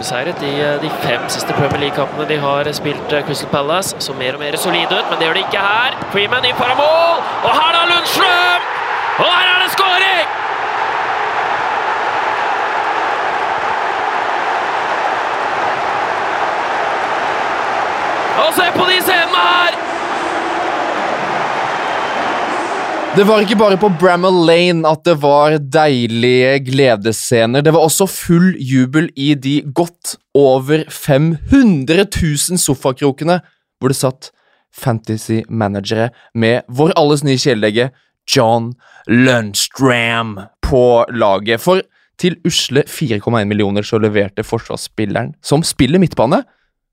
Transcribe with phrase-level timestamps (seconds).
[0.00, 3.96] ubeseiret i eh, de fem siste Premier League-kampene de har spilt eh, Crystal Palace.
[4.00, 5.96] Så mer og mer solide ut, men det gjør de ikke her.
[6.12, 8.68] Freeman inn foran mål, og her er Lundstrøm!
[9.20, 10.26] Og her er det skåring!
[18.40, 19.99] Og se på de scenene her!
[23.16, 27.64] Det var ikke bare på Bramall Lane at det var deilige gledesscener.
[27.66, 33.40] Det var også full jubel i de godt over 500 000 sofakrokene
[33.80, 34.30] hvor det satt
[34.70, 37.90] fantasy-managere med vår alles nye kjæledegge
[38.30, 38.70] John
[39.10, 41.58] Lundstram på laget.
[41.66, 41.82] For
[42.14, 46.44] til usle 4,1 millioner så leverte forsvarsspilleren, som spiller midtbane,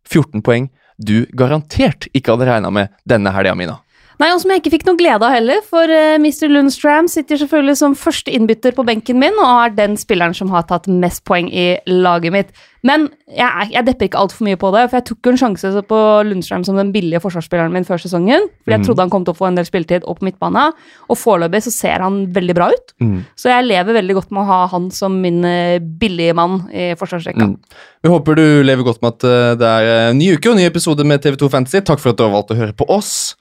[0.10, 3.84] 14 poeng du garantert ikke hadde regna med denne helga, Mina.
[4.18, 6.48] Nei, og som jeg ikke fikk noe glede av heller, for uh, Mr.
[6.50, 10.66] Lundstram sitter selvfølgelig som første innbytter på benken min, og er den spilleren som har
[10.66, 12.50] tatt mest poeng i laget mitt.
[12.88, 15.82] Men jeg, jeg depper ikke altfor mye på det, for jeg tok jo en sjanse
[15.90, 18.86] på Lundstram som den billige forsvarsspilleren min før sesongen, fordi jeg Mm.
[18.88, 20.66] trodde han kom til å få en del spilletid opp på midtbane,
[21.10, 22.94] og foreløpig så ser han veldig bra ut.
[23.04, 23.20] Mm.
[23.38, 26.94] Så jeg lever veldig godt med å ha han som min uh, billige mann i
[26.98, 27.52] forsvarsrekka.
[27.52, 27.58] Mm.
[28.06, 30.66] Vi håper du lever godt med at eh, det er en ny uke og ny
[30.70, 31.82] episode med TV2 Fantasy.
[31.84, 33.36] Takk for at du har valgt å høre på oss.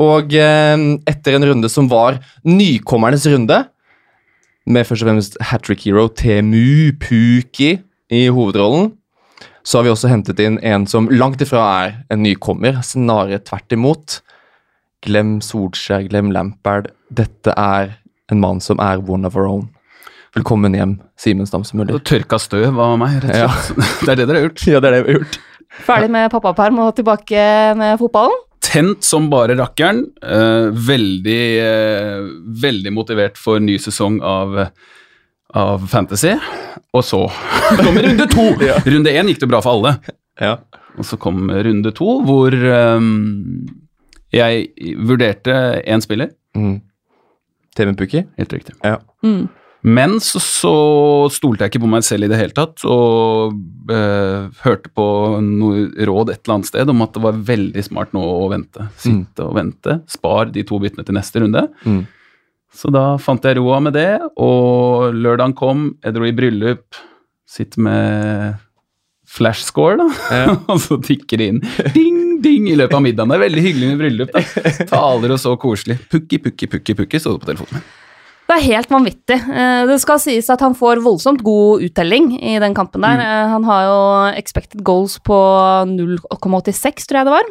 [0.00, 3.58] Og eh, etter en runde som var nykommernes runde,
[4.70, 7.74] med først og fremst hat trick hero Temu Puki
[8.12, 8.92] i hovedrollen,
[9.64, 13.76] så har vi også hentet inn en som langt ifra er en nykommer, snarere tvert
[13.76, 14.20] imot.
[15.04, 16.90] Glem Solskjær, glem Lampard.
[17.12, 17.96] Dette er
[18.32, 19.68] en mann som er one of our own.
[20.36, 21.98] Velkommen hjem, Simen Stamsemøller.
[21.98, 23.88] Og tørka støv av meg, rett og slett.
[24.06, 24.66] Det er det dere har gjort.
[24.68, 25.40] Ja, det er det vi har gjort.
[25.86, 27.42] Ferdig med pappaperm og tilbake
[27.78, 28.38] med fotballen.
[28.70, 30.04] Tent som bare rakkeren.
[30.22, 32.20] eh, veldig, eh,
[32.62, 34.68] veldig motivert for ny sesong av,
[35.54, 36.36] av Fantasy.
[36.94, 37.24] Og så
[37.80, 38.46] kommer runde to!
[38.90, 39.96] Runde én gikk det bra for alle.
[40.40, 40.56] Ja.
[40.98, 43.66] Og så kom runde to, hvor um,
[44.34, 46.32] jeg vurderte én spiller.
[46.56, 46.80] Mm.
[47.76, 48.24] TV Pukki?
[48.38, 48.74] Helt riktig.
[48.82, 48.98] Ja.
[49.22, 49.48] Mm.
[49.82, 50.74] Men så, så
[51.32, 53.56] stolte jeg ikke på meg selv i det hele tatt, og
[53.92, 55.06] eh, hørte på
[55.44, 58.90] noe råd et eller annet sted om at det var veldig smart nå å vente.
[59.00, 60.00] Sitte og vente.
[60.10, 61.64] Spar de to byttene til neste runde.
[61.88, 62.02] Mm.
[62.76, 67.00] Så da fant jeg roa med det, og lørdagen kom, jeg dro i bryllup,
[67.50, 68.60] sitter med
[69.30, 70.54] flash score, da, Ja.
[70.70, 71.64] og så tikker det inn
[71.94, 73.32] ding, ding i løpet av middagen.
[73.32, 74.44] Det er veldig hyggelig med bryllup, da.
[74.92, 75.98] Taler og så koselig.
[76.12, 77.84] Pukki, pukki, pukki, pukki, sto det på telefonen.
[78.50, 79.36] Det er helt vanvittig.
[79.46, 83.20] Eh, Det skal sies at han får voldsomt god uttelling i den kampen der.
[83.20, 83.50] Mm.
[83.54, 84.00] Han har jo
[84.40, 85.36] expected goals på
[85.86, 87.50] 0,86, tror jeg det var.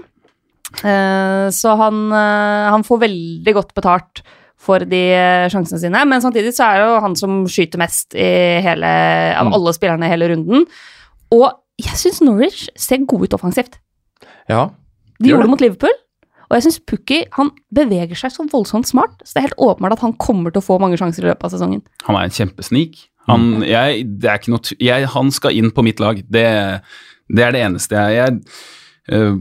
[0.83, 4.21] Eh, Så han, eh, han får veldig godt betalt
[4.59, 6.03] for de eh, sjansene sine.
[6.05, 8.85] Men samtidig så er det jo han som skyter mest i hele,
[9.39, 9.53] av Mm.
[9.55, 10.65] alle spillerne i hele runden.
[11.31, 11.47] Og
[11.79, 13.79] jeg syns Norwich ser gode ut offensivt.
[14.49, 14.69] Ja.
[15.21, 15.95] De gjorde det mot Liverpool.
[16.49, 19.99] Og jeg syns Pukki han beveger seg så voldsomt smart, så det er helt åpenbart
[19.99, 21.83] at han kommer til å få mange sjanser i løpet av sesongen.
[22.07, 23.03] Han er en kjempesnik.
[23.29, 26.21] Han, jeg, det er ikke noe, jeg, han skal inn på mitt lag.
[26.25, 26.45] Det,
[27.29, 28.39] det er det eneste jeg Jeg,
[29.13, 29.35] øh,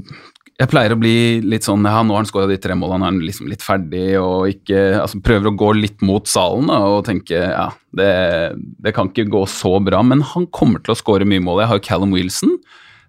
[0.59, 3.21] jeg pleier å bli litt sånn ja, Nå har han skåra de tre målene, han
[3.21, 7.07] er liksom litt ferdig og ikke altså Prøver å gå litt mot salen da, og
[7.07, 8.11] tenke ja, det,
[8.83, 10.03] det kan ikke gå så bra.
[10.05, 11.63] Men han kommer til å skåre mye mål.
[11.63, 12.59] Jeg har jo Callum Wilson.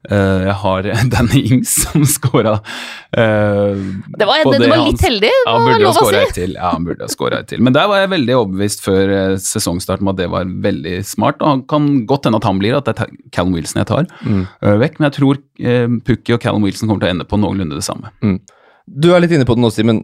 [0.07, 2.53] Øh, jeg har Danny Ings som skåra
[3.11, 6.33] Det var, det, det var litt heldig, ja, han må burde jeg lov å si.
[6.37, 6.53] til.
[6.55, 7.63] Ja, han burde ha scora et til.
[7.65, 11.41] Men der var jeg veldig overbevist før eh, sesongstarten om at det var veldig smart.
[11.43, 14.07] Og han kan godt hende at han blir, at det er Callum Wilson jeg tar
[14.23, 14.45] Mm.
[14.63, 14.99] uh, vekk.
[14.99, 17.85] Men jeg tror uh, Pukki og Callum Wilson kommer til å ende på noenlunde det
[17.85, 18.11] samme.
[18.89, 19.99] Du er litt inne på det nå, Simen.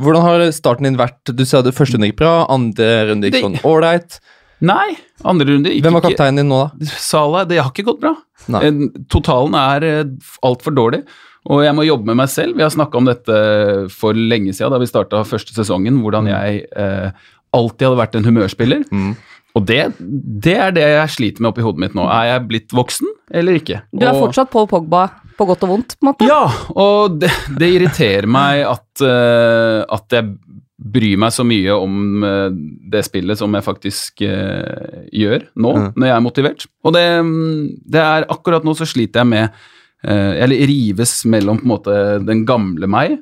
[0.00, 1.32] Hvordan har starten din vært?
[1.36, 4.18] Du sa det første runde gikk bra, andre runde gikk sånn ålreit.
[4.60, 4.92] Nei,
[5.24, 6.88] andre runde gikk Hvem var kapteinen din nå, da?
[7.00, 8.14] Salah, det har ikke gått bra.
[8.52, 8.62] Nei.
[8.68, 8.80] Eh,
[9.12, 9.86] Totalen er
[10.44, 11.02] altfor dårlig.
[11.48, 12.58] Og jeg må jobbe med meg selv.
[12.58, 13.36] Vi har snakka om dette
[13.94, 17.08] for lenge siden, da vi starta første sesongen, hvordan jeg eh,
[17.56, 18.84] alltid hadde vært en humørspiller.
[18.92, 19.14] Mm.
[19.58, 22.04] Og det, det er det jeg sliter med oppi hodet mitt nå.
[22.12, 23.80] Er jeg blitt voksen eller ikke?
[23.90, 25.08] Du er Og- fortsatt Paul Pogba
[25.40, 26.26] på godt og vondt, på en måte.
[26.28, 26.42] Ja,
[26.76, 30.34] og det, det irriterer meg at, uh, at jeg
[30.80, 32.50] bryr meg så mye om eh,
[32.90, 35.88] det spillet som jeg faktisk eh, gjør nå, Mm.
[35.96, 36.66] når jeg er motivert.
[36.84, 39.50] Og det, mm, det er akkurat nå så sliter jeg med
[40.04, 43.18] eh, Eller rives mellom på en måte den gamle meg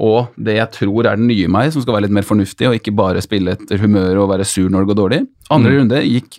[0.00, 2.76] og det jeg tror er den nye meg, som skal være litt mer fornuftig og
[2.78, 5.18] ikke bare spille etter humør og være sur når det går dårlig.
[5.50, 5.78] Andre Mm.
[5.80, 6.38] runde gikk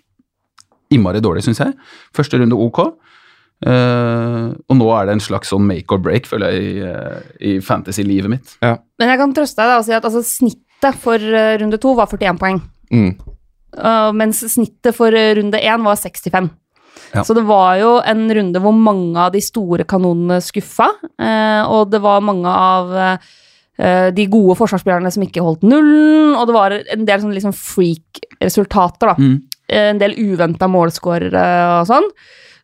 [0.91, 1.73] innmari dårlig, syns jeg.
[2.15, 2.79] Første runde ok.
[3.61, 7.19] Eh, og nå er det en slags sånn make or break, føler jeg, i, eh,
[7.51, 8.55] i fantasy-livet mitt.
[8.61, 11.93] Men jeg kan trøste deg da og si at altså, snittet for uh, runde to
[11.97, 12.57] var 41 poeng.
[12.89, 13.11] Mm.
[13.77, 16.49] Uh, mens snittet for runde én var 65.
[17.11, 17.23] Ja.
[17.23, 20.87] Så det var jo en runde hvor mange av de store kanonene skuffa,
[21.19, 26.47] eh, og det var mange av eh, de gode forsvarsspillerne som ikke holdt nullen, og
[26.47, 29.17] det var en del sånn liksom freak-resultater, da.
[29.19, 29.35] Mm.
[29.71, 31.43] En del uventa målskårere
[31.79, 32.07] og sånn.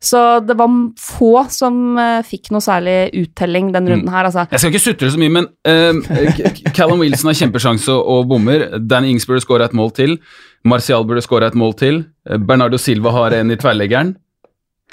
[0.02, 0.70] Så det var
[1.02, 4.46] få som eh, fikk noe særlig uttelling den runden her, altså.
[4.52, 8.68] Jeg skal ikke sutre så mye, men uh, Callum Wilson har kjempesjanse og bommer.
[8.80, 10.18] Dan Ings burde skåra et mål til.
[10.68, 12.04] Martial burde skåra et mål til.
[12.30, 14.16] Eh, Bernardo Silva har en i tverrleggeren.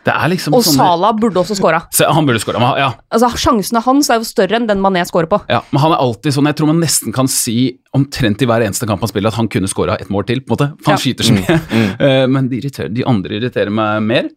[0.05, 1.79] Det er liksom Og sånne Salah burde også skåra.
[2.12, 2.91] Han burde skåra, ja.
[3.09, 5.39] Altså, sjansene hans er jo større enn den Mané skårer på.
[5.49, 5.62] ja.
[5.73, 8.85] Men han er alltid sånn Jeg tror man nesten kan si omtrent i hver eneste
[8.91, 10.41] kamp han spiller, at han kunne skåra et mål til.
[10.45, 10.69] på en måte.
[10.85, 11.05] For han Ja.
[11.06, 11.61] skyter så mye.
[12.05, 14.29] Eh, men de, irriterer, de andre irriterer meg mer.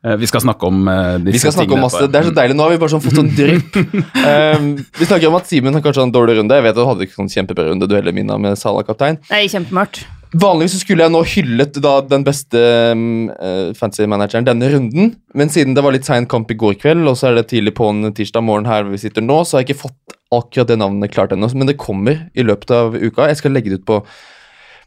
[0.00, 2.56] Eh, vi skal snakke om uh, Vi skal snakke om masse, Det er så deilig.
[2.56, 3.74] Nå har vi bare sånn fått sånn drypp.
[3.76, 4.70] Um,
[5.00, 6.56] vi snakker om at Simen har kanskje en dårlig runde.
[6.56, 9.20] Jeg vet at Du hadde ikke sånn kjempebra runde, du heller, Mina, med Salah kaptein.
[9.28, 10.06] Nei, kjempemørkt.
[10.40, 12.60] Vanligvis skulle jeg nå hyllet da den beste
[12.94, 17.02] um, eh, fancy-manageren denne runden, men siden det var litt sein kamp i går kveld,
[17.10, 19.58] og så er det tidlig på en tirsdag morgen her hvor vi sitter nå, så
[19.58, 22.94] har jeg ikke fått akkurat det navnet klart ennå, men det kommer i løpet av
[22.94, 23.26] uka.
[23.26, 23.98] Jeg skal legge det ut på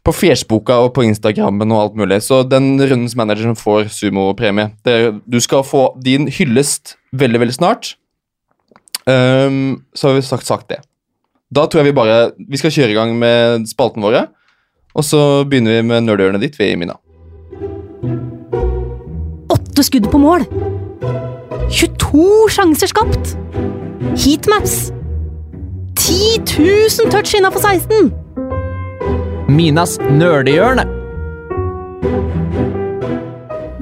[0.04, 2.20] på Fjesboka og på Instagrammen og alt mulig.
[2.22, 4.70] Så den rundens manager som får sumopremie.
[5.24, 7.94] Du skal få din hyllest veldig, veldig snart.
[9.06, 10.80] Um, så har vi sagt, sagt det.
[11.54, 14.26] Da tror jeg vi bare Vi skal kjøre i gang med spalten våre.
[14.94, 16.96] Og så begynner vi med nerdhjørnet ditt ved Mina.
[19.52, 20.46] Åtte skudd på mål.
[21.70, 23.34] 22 sjanser skapt.
[24.14, 24.92] Heatmaps.
[25.96, 28.23] 10 000 touch innafor 16.
[29.48, 30.86] Minas nerdehjørne.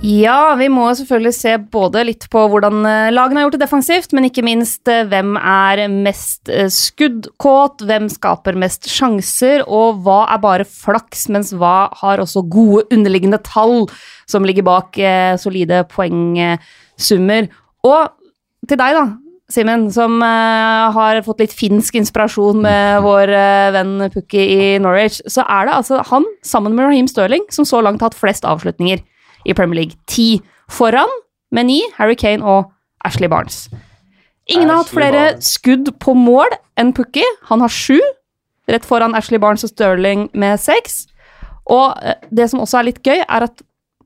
[0.03, 4.15] Ja, vi må selvfølgelig se både litt på hvordan eh, lagene har gjort det defensivt,
[4.19, 10.25] men ikke minst eh, hvem er mest eh, skuddkåt, hvem skaper mest sjanser, og hva
[10.35, 13.87] er bare flaks, mens hva har også gode underliggende tall
[14.27, 14.99] som ligger bak
[15.39, 17.47] solide poengsummer.
[17.87, 18.11] Og
[18.67, 19.07] til deg, da,
[19.53, 25.21] Simen, som eh, har fått litt finsk inspirasjon med vår eh, venn Pukki i Norwich,
[25.29, 28.47] så er det altså han, sammen med Raheem Sterling, som så langt har hatt flest
[28.49, 29.03] avslutninger
[29.45, 29.99] i Premier League.
[30.09, 30.41] Ti
[30.73, 31.11] foran,
[31.53, 32.71] med ni, Harry Kane og
[33.05, 33.67] Ashley Barnes.
[34.49, 35.53] Ingen har hatt flere Barnes.
[35.59, 37.25] skudd på mål enn Pukki.
[37.51, 37.99] Han har sju,
[38.71, 41.05] rett foran Ashley Barnes og Sterling med seks.
[41.69, 43.63] Og eh, det som også er litt gøy, er at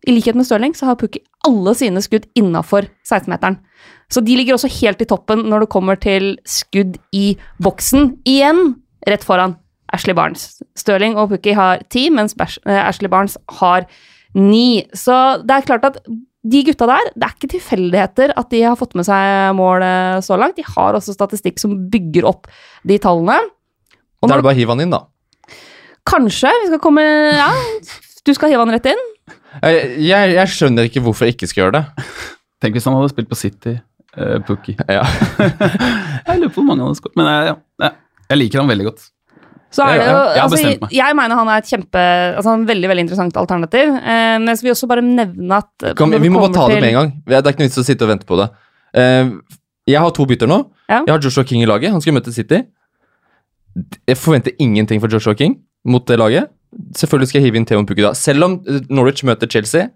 [0.06, 3.58] i likhet med Sterling så har Pukki alle sine skudd innafor 16-meteren.
[4.12, 8.12] Så de ligger også helt i toppen når det kommer til skudd i boksen.
[8.28, 8.76] Igjen
[9.06, 9.56] rett foran
[9.94, 10.60] Ashley Barnes.
[10.78, 13.86] Stirling og Pukki har ti, mens eh, Ashley Barnes har
[14.36, 14.84] ni.
[14.94, 15.16] Så
[15.46, 16.00] det er klart at
[16.46, 20.20] de gutta der, det er ikke tilfeldigheter at de har fått med seg mål eh,
[20.22, 20.58] så langt.
[20.58, 22.46] De har også statistikk som bygger opp
[22.86, 23.40] de tallene.
[24.22, 25.02] Og Da er det bare å hive han inn, da.
[26.06, 27.02] Kanskje vi skal komme
[27.34, 27.50] Ja,
[28.26, 29.02] du skal hive han rett inn?
[29.62, 32.16] Jeg, jeg, jeg skjønner ikke hvorfor jeg ikke skal gjøre det.
[32.62, 33.74] Tenk hvis han hadde spilt på City,
[34.18, 34.76] uh, Pukki.
[34.98, 35.04] Ja.
[36.26, 37.90] Jeg lurer på hvor mange han har skåret, men jeg, ja,
[38.26, 39.04] jeg liker han veldig godt.
[39.76, 42.02] Så er det jo, jeg altså, jeg mener han er et kjempe
[42.38, 43.92] altså en veldig veldig interessant alternativ.
[43.98, 46.78] Eh, men jeg vil også bare nevne at eh, Kom, vi må bare ta det
[46.80, 47.10] med en gang.
[47.26, 48.46] Det er ikke noe vits å sitte og vente på det.
[48.96, 49.32] Eh,
[49.90, 50.60] jeg har to bytter nå.
[50.88, 51.02] Ja.
[51.02, 51.92] Jeg har Joshua King i laget.
[51.94, 52.62] Han skal møte City.
[54.08, 56.50] Jeg forventer ingenting fra Joshua King mot det laget.
[56.96, 58.14] Selvfølgelig skal jeg hive inn Theon Pukki da.
[58.18, 59.90] Selv om eh, Norwich møter Chelsea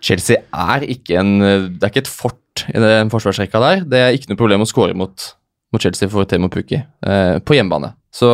[0.00, 3.84] Chelsea er ikke en eh, Det er ikke et fort i den forsvarsrekka der.
[3.88, 5.30] Det er ikke noe problem å score mot,
[5.72, 7.94] mot Chelsea for Temo Pukki eh, på hjemmebane.
[8.14, 8.30] Så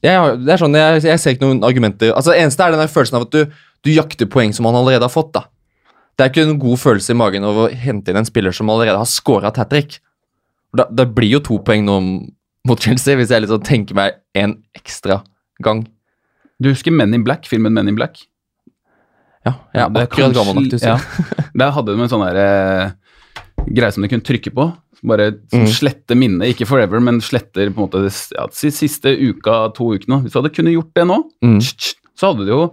[0.00, 2.88] jeg, det er sånn, jeg, jeg ser ikke noen argumenter Altså, Det eneste er den
[2.88, 5.34] følelsen av at du, du jakter poeng som han allerede har fått.
[5.36, 5.44] da.
[6.16, 8.70] Det er ikke en god følelse i magen over å hente inn en spiller som
[8.72, 9.98] allerede har skåra hat trick.
[10.76, 12.00] Da, det blir jo to poeng nå
[12.68, 15.22] mot Chelsea, hvis jeg liksom tenker meg en ekstra
[15.64, 15.86] gang.
[16.60, 18.20] Du husker Men in Black, filmen Men in Black?
[19.46, 20.98] Ja, jeg er Det er akkurat gammel nok til å si ja.
[21.60, 22.46] Der hadde de en sånn derre
[22.86, 22.92] eh,
[23.70, 24.70] greie som du kunne trykke på.
[25.04, 25.66] Bare Mm.
[25.72, 28.02] sletter minnet, ikke forever, men sletter på en måte
[28.36, 30.22] ja, siste uka, to ukene.
[30.24, 31.60] Hvis du hadde kunnet gjort det nå, Mm.
[31.60, 32.70] så hadde det jo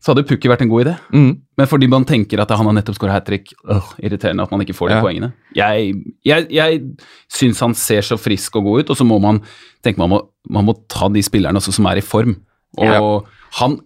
[0.00, 0.92] så hadde Pukki vært en god idé.
[1.12, 1.32] Mm.
[1.58, 4.62] Men fordi man tenker at han har nettopp skåra hat trick, øh, irriterende at man
[4.64, 5.02] ikke får de Ja.
[5.02, 5.32] poengene.
[5.54, 5.94] Jeg,
[6.24, 6.80] jeg, jeg
[7.28, 9.42] syns han ser så frisk og god ut, og så må man
[9.84, 12.36] tenke man må, man må ta de spillerne også som er i form.
[12.78, 13.20] Og Ja.
[13.60, 13.78] han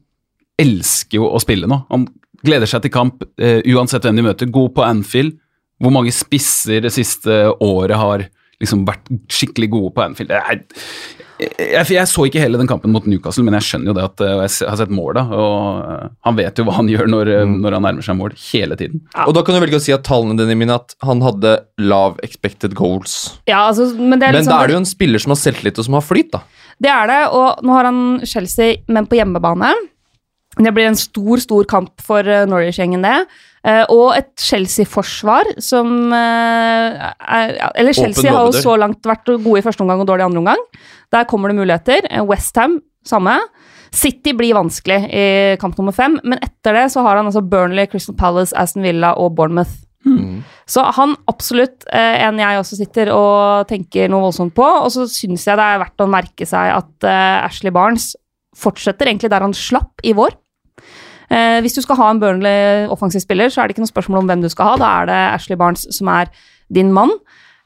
[0.56, 1.84] elsker jo å spille nå.
[1.90, 2.06] Han
[2.44, 4.52] gleder seg til kamp eh, uansett hvem de møter.
[4.52, 5.38] God på Anfield.
[5.82, 8.28] Hvor mange spisser det siste året har
[8.62, 10.30] liksom vært skikkelig gode på Anfield?
[10.30, 10.62] Det er,
[11.42, 14.22] jeg, jeg så ikke hele den kampen mot Newcastle, men jeg skjønner jo det at
[14.22, 17.32] eh, jeg har sett mål da, og eh, han vet jo hva han gjør når,
[17.50, 17.56] mm.
[17.64, 19.02] når han nærmer seg mål, hele tiden.
[19.10, 19.26] Ja.
[19.26, 22.20] Og da kan du velge å si at tallene dine mine at han hadde lav
[22.26, 23.34] expected goals.
[23.50, 25.42] Ja, altså, men det er, Men liksom, da er det jo en spiller som har
[25.42, 26.44] selvtillit og som har flyt, da.
[26.86, 29.74] det er det, og nå har han Chelsea, men på hjemmebane.
[30.54, 33.26] Det blir en stor, stor kamp for eh, Norwich-gjengen, det.
[33.66, 39.58] Eh, og et Chelsea-forsvar som eh, er, Eller Chelsea har jo så langt vært gode
[39.58, 40.66] i første omgang og dårlig i andre omgang.
[41.14, 42.06] Der kommer det muligheter.
[42.28, 43.38] Westham, samme.
[43.94, 45.24] City blir vanskelig i
[45.62, 49.12] kamp nummer fem, men etter det så har han altså Burnley, Crystal Palace, Aston Villa
[49.22, 49.82] og Bournemouth.
[50.66, 54.66] Så han absolutt en jeg også sitter og tenker noe voldsomt på.
[54.66, 57.06] Og så syns jeg det er verdt å merke seg at
[57.46, 58.10] Ashley Barnes
[58.58, 60.34] fortsetter egentlig der han slapp i vår.
[61.34, 64.22] Eh, hvis du skal ha en Burnley offensiv spiller, så er det ikke noe spørsmål
[64.22, 64.80] om hvem du skal ha.
[64.80, 66.30] Da er det Ashley Barnes som er
[66.72, 67.14] din mann.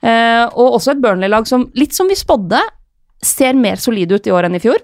[0.03, 2.61] Eh, og også et Burnley-lag som, litt som vi spådde,
[3.25, 4.79] ser mer solid ut i år enn i fjor.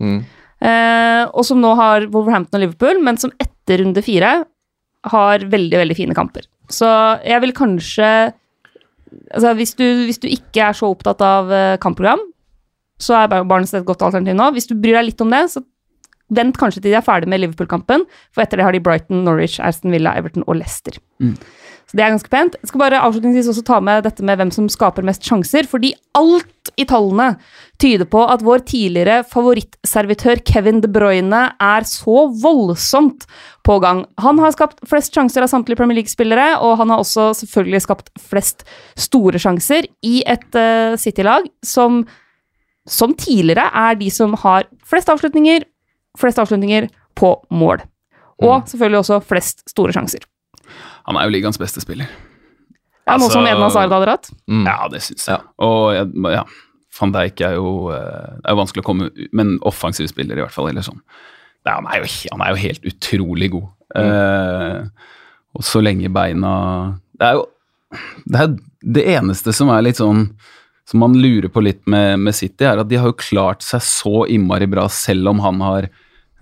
[0.00, 0.18] Mm.
[0.64, 4.38] Eh, og som nå har Wolverhampton og Liverpool, men som etter runde fire
[5.12, 6.48] har veldig, veldig fine kamper.
[6.72, 6.88] Så
[7.22, 8.08] jeg vil kanskje
[9.34, 12.22] altså hvis, du, hvis du ikke er så opptatt av eh, kampprogram,
[13.00, 14.48] så er Barnes et godt alternativ nå.
[14.56, 15.60] Hvis du bryr deg litt om det, så
[16.34, 19.60] vent kanskje til de er ferdig med Liverpool-kampen, for etter det har de Brighton, Norwich,
[19.62, 20.98] Aston Villa, Everton og Leicester.
[21.86, 22.56] Så det er ganske pent.
[22.58, 25.92] Jeg skal bare avslutningsvis også ta med dette med hvem som skaper mest sjanser, fordi
[26.18, 27.36] alt i tallene
[27.78, 33.28] tyder på at vår tidligere favorittservitør Kevin De Bruyne er så voldsomt
[33.66, 34.02] på gang.
[34.18, 38.10] Han har skapt flest sjanser av samtlige Premier League-spillere, og han har også selvfølgelig skapt
[38.18, 38.66] flest
[38.98, 42.02] store sjanser i et uh, City-lag som,
[42.82, 45.62] som tidligere er de som har flest avslutninger,
[46.18, 47.82] flest avslutninger på mål.
[48.44, 50.24] Og selvfølgelig også flest store sjanser.
[51.06, 52.08] Han er jo ligaens beste spiller.
[53.06, 54.30] Ja, Noe Altså- som Edna Sard hadde hatt.
[54.50, 54.64] Mm.
[54.66, 55.40] Ja, det syns jeg.
[55.62, 56.42] Og jeg, ja,
[57.00, 60.42] van Dijk er jo eh, Det er jo vanskelig å komme Men offensiv spiller, i
[60.42, 60.68] hvert fall.
[60.68, 61.00] Eller sånn.
[61.66, 63.68] Er- han, er jo, han er jo helt utrolig god.
[63.96, 64.82] Eh,
[65.56, 67.46] og så lenge beina Det er jo
[68.26, 70.32] det, er det eneste som er litt sånn
[70.86, 73.80] som man lurer på litt med, med City, er at de har jo klart seg
[73.82, 75.88] så innmari bra selv om han har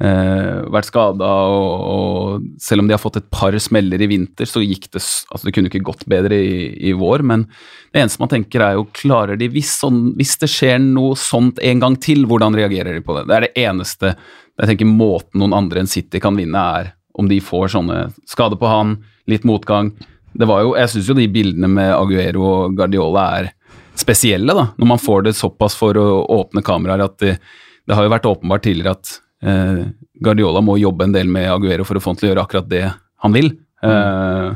[0.03, 4.49] eh, vært skada, og, og selv om de har fått et par smeller i vinter,
[4.49, 6.57] så gikk det altså Det kunne ikke gått bedre i,
[6.91, 7.47] i vår, men
[7.95, 11.61] det eneste man tenker er jo klarer de hvis, sånn, hvis det skjer noe sånt
[11.63, 13.27] en gang til, hvordan reagerer de på det?
[13.31, 14.15] Det er det eneste
[14.55, 17.99] jeg tenker måten noen andre enn City kan vinne, er om de får sånne
[18.29, 18.97] skade på han,
[19.31, 19.93] litt motgang.
[20.35, 23.53] Det var jo, Jeg syns jo de bildene med Aguero og Guardiola er
[23.99, 24.69] spesielle, da.
[24.79, 27.37] Når man får det såpass for å åpne kameraer at det,
[27.87, 29.13] det har jo vært åpenbart tidligere at
[29.45, 29.85] eh,
[30.25, 32.71] Guardiola må jobbe en del med Aguero for å få han til å gjøre akkurat
[32.71, 32.85] det
[33.25, 33.53] han vil.
[33.85, 34.55] Eh,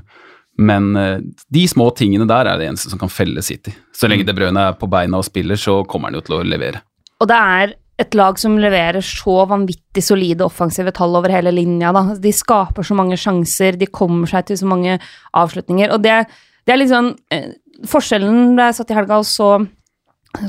[0.59, 1.19] men eh,
[1.49, 3.75] de små tingene der er det eneste som kan felle City.
[3.95, 6.47] Så lenge De Bruyne er på beina og spiller, så kommer han jo til å
[6.47, 6.83] levere.
[7.23, 11.91] Og det er et lag som leverer så vanvittig solide offensive tall over hele linja.
[11.95, 12.05] Da.
[12.15, 14.99] De skaper så mange sjanser, de kommer seg til så mange
[15.39, 15.91] avslutninger.
[15.95, 16.21] Og det,
[16.67, 17.51] det er litt sånn eh,
[17.87, 19.53] Forskjellen da jeg satt i helga og så,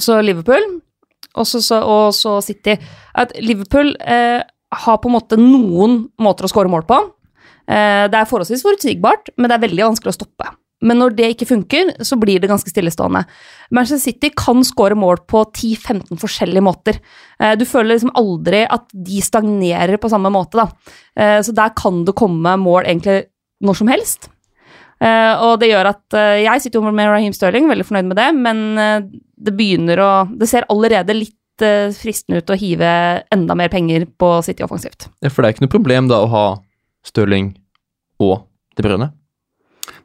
[0.01, 0.63] så Liverpool,
[1.35, 2.77] og så, så, og så City,
[3.15, 4.41] at Liverpool eh,
[4.73, 6.97] har på en måte noen måter å skåre mål på.
[7.69, 10.49] Eh, det er forholdsvis forutsigbart, men det er veldig vanskelig å stoppe.
[10.79, 13.25] Men når det ikke funker, så blir det ganske stillestående.
[13.75, 17.01] Manchester City kan skåre mål på 10-15 forskjellige måter.
[17.39, 20.69] Eh, Du føler liksom aldri at de stagnerer på samme måte, da.
[21.17, 23.25] Eh, Så der kan det komme mål egentlig
[23.61, 24.29] når som helst.
[24.99, 28.19] Eh, Og det gjør at eh, jeg sitter jo med Raheem Sterling, veldig fornøyd med
[28.19, 29.05] det, men eh,
[29.39, 32.89] det begynner å Det ser allerede litt fristende ut å hive
[33.35, 35.09] enda mer penger på City offensivt.
[35.19, 36.43] Ja, for det er ikke noe problem da å ha
[37.03, 37.49] Stirling
[38.23, 38.45] og
[38.79, 39.09] De Brønne?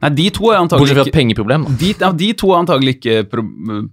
[0.01, 1.63] Nei, de to er antagelig Bortsett fra et pengeproblem.
[1.63, 1.75] da.
[1.79, 3.45] de, ja, de to er antagelig ikke pro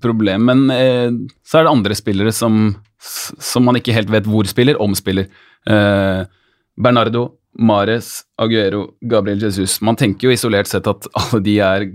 [0.03, 1.15] problem, men eh,
[1.47, 5.31] så er det andre spillere som, som man ikke helt vet hvor spiller, om spiller.
[5.63, 6.25] Eh,
[6.83, 7.29] Bernardo,
[7.59, 9.81] Mares, Aguero, Gabriel Jesus.
[9.85, 11.87] Man tenker jo isolert sett at alle de er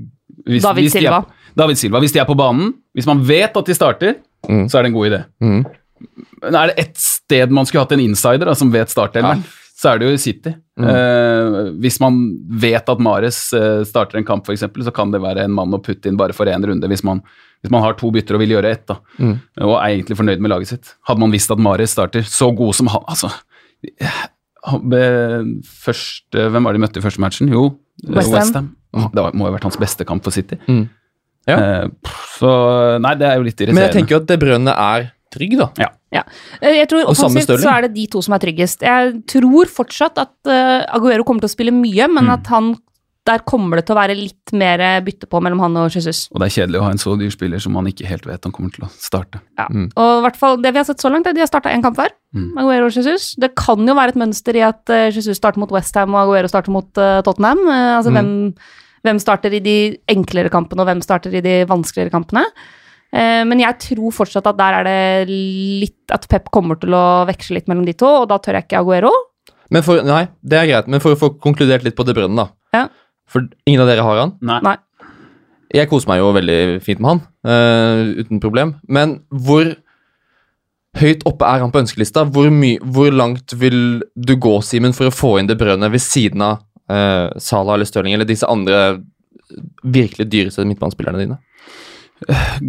[0.46, 1.18] hvis, David hvis de Silva.
[1.24, 2.00] Er, David Silva.
[2.04, 4.16] Hvis de er på banen, hvis man vet at de starter,
[4.48, 4.68] Mm.
[4.70, 5.18] så er det en god idé.
[5.42, 5.64] Mm.
[6.44, 9.42] Men er det ett sted man skulle hatt en insider da, som vet startelveren,
[9.76, 10.54] så er det jo City.
[10.80, 10.86] Mm.
[10.88, 12.20] Eh, hvis man
[12.62, 15.82] vet at Mares eh, starter en kamp, f.eks., så kan det være en mann å
[15.84, 17.24] putte inn bare for én runde, hvis man,
[17.66, 19.36] hvis man har to bytter og vil gjøre ett, da, Mm.
[19.66, 20.94] og er egentlig fornøyd med laget sitt.
[21.10, 23.34] Hadde man visst at Mares starter, så god som han Altså
[24.68, 27.50] han første, Hvem var det de møtte i første matchen?
[27.54, 27.66] Jo,
[28.06, 28.40] eh, West Ham.
[28.42, 28.68] West Ham.
[29.14, 30.58] Det var, må ha vært hans beste kamp for City.
[30.68, 30.86] Mm.
[31.48, 31.58] Ja.
[31.58, 32.50] Eh, så
[33.04, 33.78] Nei, det er jo litt irriterende.
[33.80, 35.70] Men jeg tenker jo at De Brønne er trygg, da.
[36.12, 36.24] Ja,
[36.64, 38.82] Jeg tror Og samme Offensivt så er det de to som er tryggest.
[38.82, 42.34] Jeg tror fortsatt at eh, Aguero kommer til å spille mye, men Mm.
[42.34, 42.76] at han
[43.28, 46.26] der kommer det til å være litt mer bytte på mellom han og Jesus.
[46.32, 48.48] Og det er kjedelig å ha en så dyr spiller som man ikke helt vet
[48.48, 49.42] han kommer til å starte.
[49.60, 49.68] Ja.
[49.68, 49.90] Mm.
[50.00, 51.74] Og i hvert fall det vi har sett så langt, er at de har starta
[51.76, 52.16] én kamp hver.
[52.36, 52.50] Mm.
[52.64, 53.30] Aguero og Jesus.
[53.40, 56.50] Det kan jo være et mønster i at eh, Jesus starter mot Westham og Aguero
[56.52, 57.64] starter mot eh, Tottenham.
[57.68, 58.18] Eh, altså Mm.
[58.18, 58.34] hvem,
[59.08, 59.78] hvem starter i de
[60.10, 62.44] enklere kampene, og hvem starter i de vanskeligere kampene.
[63.14, 67.26] Eh, men jeg tror fortsatt at der er det litt At Pep kommer til å
[67.28, 69.12] veksle litt mellom de to, og da tør jeg ikke Aguero.
[69.72, 72.36] Men for, nei, det er greit, men for å få konkludert litt på De Bruyne,
[72.40, 72.46] da.
[72.76, 72.86] Ja.
[73.32, 74.36] For ingen av dere har han.
[74.46, 74.60] Nei.
[74.66, 74.78] Nei.
[75.76, 78.78] Jeg koser meg jo veldig fint med han, uh, uten problem.
[78.88, 79.74] Men hvor
[80.98, 82.24] høyt oppe er han på ønskelista?
[82.34, 86.04] Hvor, my, hvor langt vil du gå, Simen, for å få inn det brødet ved
[86.04, 89.02] siden av uh, Salah eller Stirling, eller disse andre
[89.84, 91.42] virkelig dyreste midtbanespillerne dine?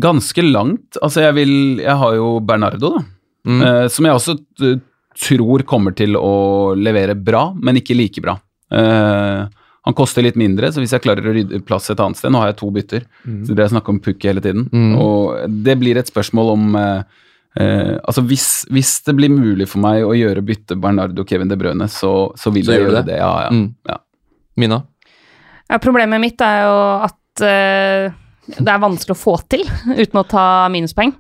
[0.03, 0.99] Ganske langt.
[1.01, 3.05] Altså, jeg vil Jeg har jo Bernardo, da.
[3.49, 3.63] Mm.
[3.63, 4.35] Uh, som jeg også
[4.67, 4.81] eh,
[5.19, 8.37] tror kommer til å levere bra, men ikke like bra.
[8.69, 9.58] Eh,
[9.89, 12.43] han koster litt mindre, så hvis jeg klarer å rydde plass et annet sted Nå
[12.43, 14.67] har jeg to bytter, så dere snakker om Pukki hele tiden.
[14.69, 14.91] Mm.
[15.01, 17.23] Og det blir et spørsmål om eh,
[17.57, 21.57] eh, Altså, hvis, hvis det blir mulig for meg å gjøre bytte Bernardo Kevin De
[21.57, 23.07] Brøne, så, så vil Så jeg gjøre det?
[23.15, 23.19] det.
[23.23, 23.51] Ja, ja.
[23.55, 23.71] Mm.
[23.89, 23.99] ja.
[24.61, 24.83] Mina?
[25.69, 26.77] Ja, problemet mitt er jo
[27.09, 28.13] at eh,
[28.59, 29.65] det er vanskelig å få til
[29.97, 31.17] uten å ta minuspoeng.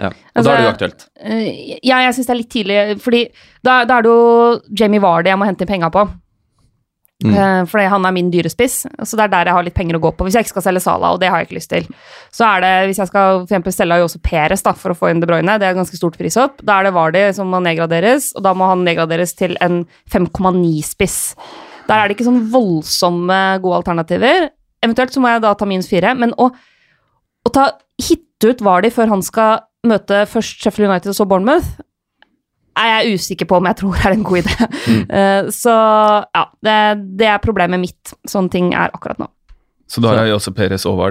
[0.00, 0.12] Ja.
[0.12, 1.06] Og Altså, da er det jo aktuelt.
[1.24, 3.26] Eh, ja, jeg syns det er litt tidlig, fordi
[3.64, 6.04] da, da er det jo Jamie Vardy jeg må hente inn penga på.
[7.20, 7.34] Mm.
[7.36, 10.02] Eh, fordi han er min dyrespiss, så det er der jeg har litt penger å
[10.06, 10.24] gå på.
[10.24, 11.88] Hvis jeg ikke skal selge Sala, og det har jeg ikke lyst til.
[12.32, 15.10] Så er det, hvis jeg skal for eksempel selge jo Peres da, for å få
[15.10, 17.60] inn De Bruyne, det er et ganske stort prisopp, da er det Vardi som må
[17.64, 21.18] nedgraderes, og da må han nedgraderes til en 5,9-spiss.
[21.90, 24.48] Der er det ikke sånn voldsomme gode alternativer.
[24.80, 28.92] Eventuelt så må jeg da ta minus fire, men å, å ta hitte ut Vardi
[28.94, 31.68] før han skal møte først Sheffield United og så Bournemouth,
[32.78, 34.56] er jeg usikker på om jeg tror er en god idé.
[35.20, 35.72] Eh, så
[36.22, 36.76] ja, det,
[37.18, 38.12] det er problemet mitt.
[38.28, 39.26] Sånne ting er akkurat nå.
[39.90, 41.02] Så da har jeg også Peres og.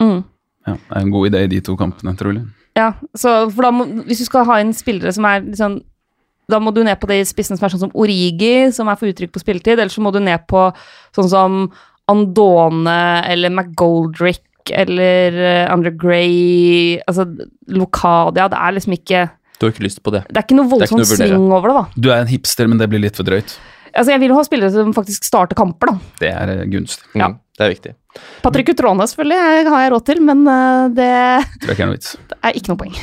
[0.00, 0.22] Mm.
[0.68, 2.44] Ja, det er en god idé i de to kampene, trolig.
[2.78, 5.80] Ja, så for da må, hvis du skal ha inn spillere som er liksom
[6.50, 9.10] da må du ned på de spissene som er sånn som Origi, som er for
[9.10, 10.64] uttrykk på spilletid, eller så må du ned på
[11.14, 11.58] sånn som
[12.10, 12.96] Andone
[13.30, 17.24] eller McGoldrick eller eh, Andre Gray Altså
[17.70, 18.48] Lokadia.
[18.50, 19.22] Det er liksom ikke
[19.60, 20.22] Du har ikke lyst på det.
[20.30, 22.00] Det er ikke noe Det voldsomt noe sving over det, da.
[22.00, 23.58] Du er en hipster, men det blir litt for drøyt.
[23.90, 26.12] Altså, jeg vil jo ha spillere som faktisk starter kamper, da.
[26.22, 27.04] Det er gunst.
[27.12, 27.28] Ja.
[27.28, 27.46] Mm, Ja.
[27.60, 27.90] Det er viktig.
[28.40, 30.46] Patrick Utrone, selvfølgelig, har jeg råd til, men
[30.96, 31.08] det
[31.60, 32.14] det er ikke noe vits.
[32.48, 32.94] er ikke noe poeng.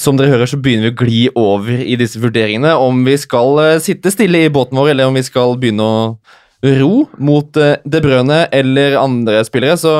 [0.00, 3.58] Som dere hører, så begynner vi å gli over i disse vurderingene om vi skal
[3.66, 6.00] eh, sitte stille i båten vår, eller om vi skal begynne å
[6.80, 9.76] ro mot De Brøne eller andre spillere.
[9.80, 9.92] Så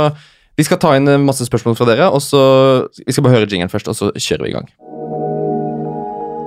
[0.56, 2.40] vi skal ta inn eh, masse spørsmål fra dere, og så
[3.02, 4.72] vi skal bare høre jingeren først, og så kjører vi i gang.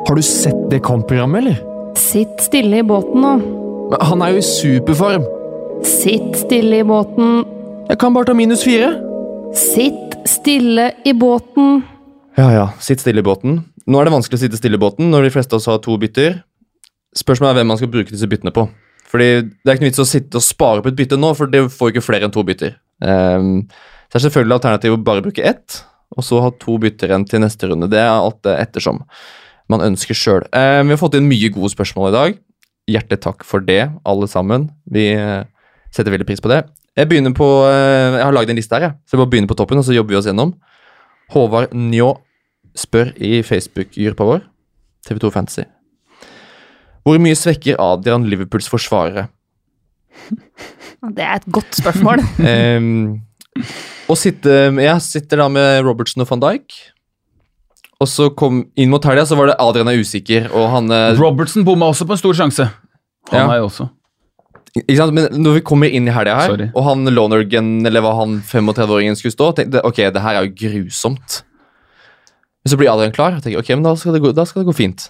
[0.08, 1.60] Har du sett det kampprogrammet, eller?
[1.96, 3.34] Sitt stille i båten nå.
[4.04, 5.24] Han er jo i superform.
[5.88, 7.44] Sitt stille i båten.
[7.88, 8.90] Jeg kan bare ta minus fire.
[9.56, 11.84] Sitt stille i båten.
[12.36, 12.66] Ja, ja.
[12.84, 13.62] Sitt stille i båten.
[13.88, 15.80] Nå er det vanskelig å sitte stille i båten når de fleste av oss har
[15.86, 16.42] to bytter.
[17.16, 18.66] Spørsmålet er hvem man skal bruke disse byttene på.
[19.14, 21.48] Fordi Det er ikke noe vits å sitte og spare på et bytte nå, for
[21.48, 22.76] det får ikke flere enn to bytter.
[23.00, 23.70] Um,
[24.10, 25.80] så er selvfølgelig alternativet å bare bruke ett,
[26.18, 27.88] og så ha to bytter igjen til neste runde.
[27.94, 29.00] Det er alt det ettersom
[29.72, 30.44] man ønsker sjøl.
[30.52, 32.40] vi har fått inn mye gode spørsmål i dag.
[32.92, 34.68] Hjertelig takk for det, alle sammen.
[34.92, 35.46] Vi eh,
[35.94, 36.66] setter veldig pris på det.
[37.00, 38.98] Jeg begynner på, eh, jeg har lagd en liste her, jeg.
[39.08, 40.52] så jeg bare begynner på toppen, og så jobber vi oss gjennom.
[41.32, 42.12] Håvard Njå
[42.76, 44.44] spør i Facebook-gruppa vår,
[45.08, 45.66] TV2 Fantasy.
[47.04, 49.28] Hvor mye svekker Adrian Liverpools forsvarere?
[51.04, 52.22] Det er et godt spørsmål.
[52.80, 53.22] um,
[54.12, 56.78] og sitte, jeg sitter da med Robertson og van Dijk.
[58.04, 61.14] Og så kom inn mot helga, så var det Adrian er usikker, og han eh,
[61.20, 62.66] Robertson bomma også på en stor sjanse.
[63.32, 63.46] Han Ja.
[63.54, 63.90] er jo også.
[64.74, 65.14] Ikke sant?
[65.14, 66.68] Men når vi kommer inn i helga her, Sorry.
[66.74, 70.48] og han Lonergan, eller hva han 35-åringen skulle stå, tenkte jeg, ok, det her er
[70.48, 71.44] jo grusomt.
[72.66, 74.64] Men så blir Adrian klar, og tenker ok, men da skal det gå, da skal
[74.64, 75.06] det gå fint.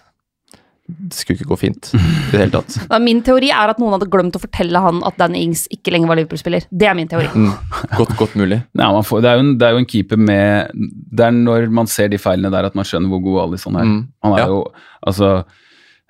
[0.83, 1.99] Det skulle ikke gå fint i
[2.33, 2.75] det hele tatt.
[2.89, 5.93] Ja, Min teori er at noen hadde glemt å fortelle han at Danny Ings ikke
[5.95, 6.65] lenger var Liverpool-spiller.
[6.67, 7.29] Det er min teori.
[7.31, 7.53] Mm,
[7.95, 8.57] godt, godt mulig.
[8.75, 11.37] Nei, man får, det, er jo en, det er jo en keeper med Det er
[11.37, 13.87] når man ser de feilene der at man skjønner hvor god Alison er.
[13.87, 14.49] Mm, Han er ja.
[14.51, 14.59] jo
[15.07, 15.29] Altså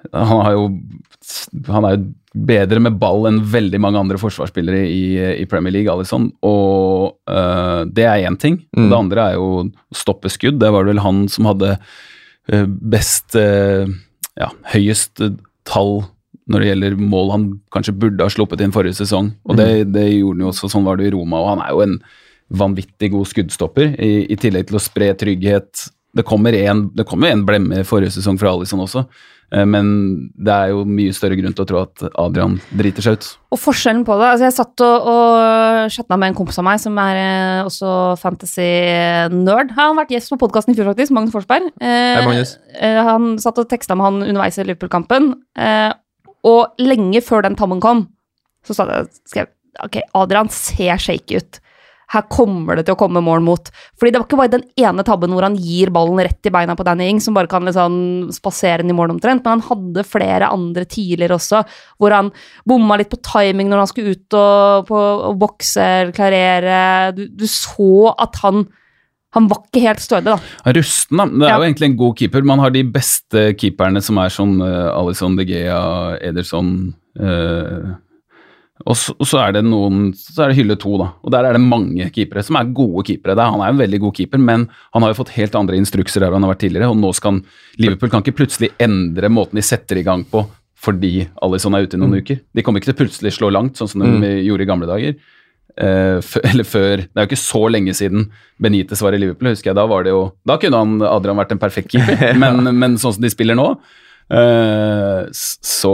[0.10, 0.66] Han har jo
[1.70, 5.04] Han er jo bedre med ball enn veldig mange andre forsvarsspillere i,
[5.38, 6.32] i Premier League, Alison.
[6.42, 8.58] Og øh, det er én ting.
[8.74, 8.88] Mm.
[8.90, 10.58] Det andre er jo å stoppe skudd.
[10.58, 11.76] Det var vel han som hadde
[12.50, 13.86] øh, best øh,
[14.40, 15.38] Ja, høyest øh,
[15.70, 16.04] tall
[16.50, 19.32] når det gjelder mål han kanskje burde ha sluppet inn forrige sesong.
[19.48, 21.40] Og det, det gjorde han jo også, sånn var det i Roma.
[21.40, 21.94] Og han er jo en
[22.64, 25.86] vanvittig god skuddstopper, i, i tillegg til å spre trygghet.
[26.14, 29.32] Det kommer en, det kommer en blemme forrige sesong fra Alison også, eh,
[29.70, 29.88] men
[30.34, 33.28] det er jo mye større grunn til å tro at Adrian driter seg ut.
[33.54, 36.80] Og forskjellen på det altså Jeg satt og, og chatta med en kompis av meg
[36.82, 37.92] som er eh, også
[38.24, 39.74] fantasy-nerd.
[39.78, 41.14] Han har vært gjest på podkasten i fjor, faktisk.
[41.16, 41.70] Magnus Forsberg.
[41.82, 42.56] Eh, Hei, Magnus.
[42.80, 45.34] eh, han satt og teksta med han underveis i Liverpool-kampen.
[45.58, 45.92] Eh,
[46.50, 48.08] og lenge før den tammen kom,
[48.68, 49.52] så sa jeg, skrev
[49.84, 51.60] ok, Adrian ser shaky ut.
[52.14, 53.72] Her kommer det til å komme mål mot.
[54.00, 56.76] Fordi det var ikke bare den ene tabben hvor han gir ballen rett i beina
[56.78, 57.96] på Danny Ing, som bare kan liksom
[58.36, 61.64] spasere den i mål omtrent, men han hadde flere andre tidligere også,
[61.98, 62.30] hvor han
[62.70, 66.80] bomma litt på timing når han skulle ut og, på, og bokse eller klarere.
[67.18, 68.66] Du, du så at han
[69.34, 70.72] han var ikke helt stødig, da.
[70.78, 71.26] Rusten, da.
[71.26, 71.58] Det er Ja.
[71.58, 72.44] jo egentlig en god keeper.
[72.46, 75.80] Man har de beste keeperne som er sånn uh, Alison De Gea,
[76.22, 77.96] Ederson eh,
[78.84, 81.12] og, så, og så er det noen Så er det hylle to, da.
[81.24, 83.36] Og der er det mange keepere som er gode keepere.
[83.38, 84.66] Er, han er en veldig god keeper, men
[84.96, 87.38] han har jo fått helt andre instrukser der han har vært tidligere, og nå skal
[87.38, 87.46] han
[87.82, 90.46] Liverpool kan ikke plutselig endre måten de setter i gang på
[90.84, 92.42] fordi Alison er ute i noen uker.
[92.52, 95.16] De kommer ikke til å plutselig slå langt, sånn som de gjorde i gamle dager.
[95.80, 96.20] Eh,
[96.52, 98.28] eller før Det er jo ikke så lenge siden
[98.62, 99.78] Benitez var i Liverpool, husker jeg.
[99.80, 103.16] Da var det jo Da kunne han, Adrian vært en perfekt keeper, men, men sånn
[103.16, 103.72] som de spiller nå,
[104.34, 105.94] så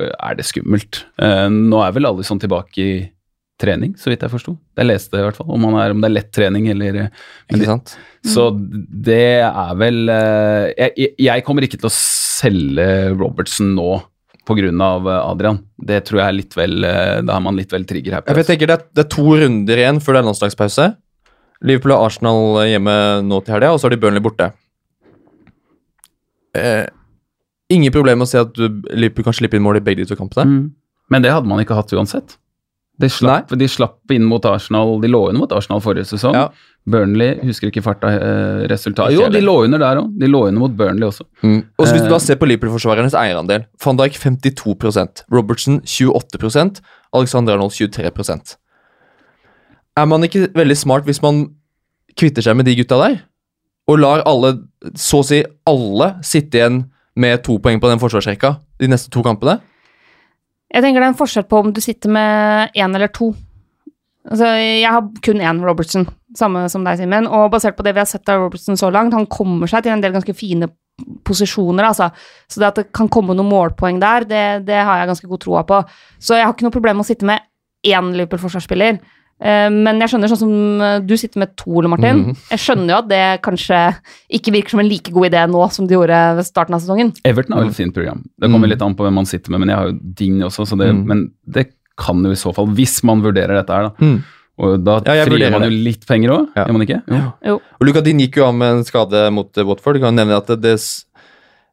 [0.00, 1.02] er det skummelt.
[1.20, 2.94] Eh, nå er vel alle sånn tilbake i
[3.60, 4.52] trening, så vidt jeg forsto.
[4.76, 6.98] Jeg leste i hvert fall om, er, om det er lett trening eller
[7.52, 7.94] Ikke sant?
[8.26, 13.94] Så det er vel eh, jeg, jeg- kommer ikke til å selge Robertson nå
[14.46, 14.68] pga.
[15.24, 15.62] Adrian.
[15.82, 18.34] Det tror jeg er litt vel eh, Da er man litt vel trigger happy.
[18.36, 20.86] Jeg tenker det, er, det er to runder igjen før det er landslagspause.
[21.66, 22.94] Liverpool og Arsenal hjemme
[23.26, 24.50] nå til helga, og så har de Burnley borte.
[26.56, 26.84] Eh,
[27.72, 30.10] ingen problem med å si at du, Liverpool kan slippe inn mål i begge de
[30.10, 30.46] to kampene.
[30.46, 30.66] Mm.
[31.12, 32.36] Men det hadde man ikke hatt uansett.
[32.96, 36.32] De slapp, de slapp inn mot Arsenal De lå under mot Arsenal forrige sesong.
[36.32, 36.46] Ja.
[36.88, 39.12] Burnley husker ikke farta eh, resultatet.
[39.18, 40.14] Jo, de lå under der òg.
[40.16, 41.26] De lå under mot Burnley også.
[41.42, 41.58] Mm.
[41.76, 42.24] Og så Hvis du da Eh.
[42.24, 46.80] ser på Liverpool-forsvarernes eierandel Van Dijk 52% Robertson 28%
[47.12, 48.56] Alexander Arnold 23%
[49.98, 51.50] Er man ikke veldig smart hvis man
[52.16, 53.20] kvitter seg med de gutta der?
[53.88, 54.54] Og lar alle,
[54.96, 56.84] så å si alle, sitte igjen
[57.16, 59.58] med to poeng på den forsvarsrekka de neste to kampene?
[60.72, 63.30] Jeg tenker det er en forskjell på om du sitter med én eller to.
[64.26, 67.28] Altså, jeg har kun én Robertson, samme som deg, Simen.
[67.30, 69.94] Og basert på det vi har sett av Robertson så langt, han kommer seg til
[69.94, 70.68] en del ganske fine
[71.26, 72.10] posisjoner, altså.
[72.50, 75.44] Så det at det kan komme noen målpoeng der, det, det har jeg ganske god
[75.44, 75.82] troa på.
[76.18, 77.46] Så jeg har ikke noe problem med å sitte med
[77.86, 78.98] én Liverpool-forsvarsspiller.
[79.40, 82.22] Eh, Men jeg skjønner sånn som eh, du sitter med to, Ole Martin.
[82.30, 82.36] Mm.
[82.50, 83.80] Jeg skjønner jo at det kanskje
[84.38, 87.12] ikke virker som en like god idé nå som det gjorde ved starten av sesongen.
[87.24, 88.22] Everton har vel et fint program.
[88.40, 88.70] Det kommer Mm.
[88.72, 90.88] litt an på hvem man sitter med, men jeg har jo Ding også, så det,
[90.94, 91.04] Mm.
[91.06, 91.66] men det
[91.98, 93.92] kan jo i så fall, hvis man vurderer dette her, da.
[94.00, 94.22] Mm.
[94.58, 96.64] Og da Ja, frigjør man jo litt penger òg, Ja.
[96.64, 97.02] gjør man ikke?
[97.08, 97.32] Jo.
[97.44, 97.54] Jo.
[97.80, 99.94] Og Luka Din gikk jo av med en skade mot eh, Watford.
[99.96, 100.80] Du kan nevne at det, det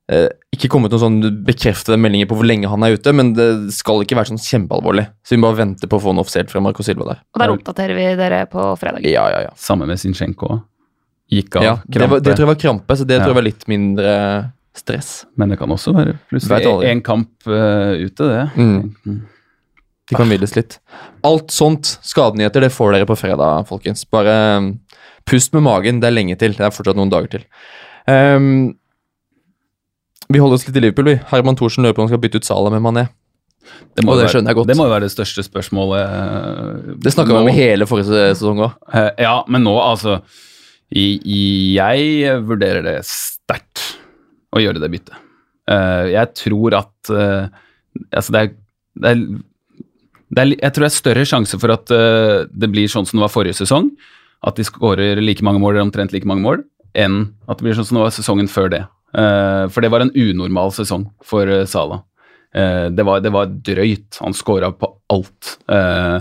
[0.03, 4.03] ikke kommet noen sånn bekreftede meldinger på hvor lenge han er ute, men det skal
[4.03, 5.05] ikke være sånn kjempealvorlig.
[5.23, 7.21] Så vi må bare vente på å få noe offisielt fra Marco Silva der.
[7.31, 9.07] Og der oppdaterer vi dere på fredag.
[9.07, 9.53] Ja, ja, ja.
[9.59, 10.59] Samme med Zinchenko.
[11.31, 13.23] Gikk av ja det, var, det tror jeg var krampe, så det Ja.
[13.23, 14.11] tror jeg var litt mindre
[14.75, 15.25] stress.
[15.39, 18.43] Men det kan også være plutselig én kamp uh, ute, det.
[18.57, 18.91] Mm.
[19.07, 19.21] Mm.
[20.09, 20.79] De kan hviles litt.
[21.23, 24.03] Alt sånt, skadenyheter, det får dere på fredag, folkens.
[24.11, 24.73] Bare um,
[25.29, 26.57] pust med magen, det er lenge til.
[26.57, 27.45] Det er fortsatt noen dager til.
[28.03, 28.73] Um,
[30.29, 31.19] vi holder oss litt i Liverpool, vi.
[31.31, 33.07] Herman Thorsen på om skal bytte ut Salah med Mané.
[33.95, 34.69] Det, må Og det skjønner jeg godt.
[34.71, 36.01] Det må jo være det største spørsmålet.
[36.03, 38.73] eh, Det snakka vi om i hele forrige sesong òg.
[38.93, 40.21] Eh, Ja, men nå, altså
[40.93, 41.41] i, i,
[41.77, 43.97] Jeg vurderer det sterkt
[44.53, 45.15] å gjøre det byttet.
[45.67, 47.13] Eh, jeg tror at
[48.12, 48.49] Altså, det er,
[48.99, 49.23] det er,
[50.33, 53.25] det er Jeg tror det er større sjanse for at det blir sånn som det
[53.27, 53.91] var forrige sesong.
[54.43, 56.63] At de skårer like mange mål, eller omtrent like mange mål,
[56.95, 58.81] enn at det blir sånn som det var sesongen før det.
[59.13, 62.02] Eh, for det var en unormal sesong for Sala.
[62.56, 64.19] Eh, det, var, det var drøyt.
[64.21, 65.58] Han scora på alt.
[65.71, 66.17] Eh,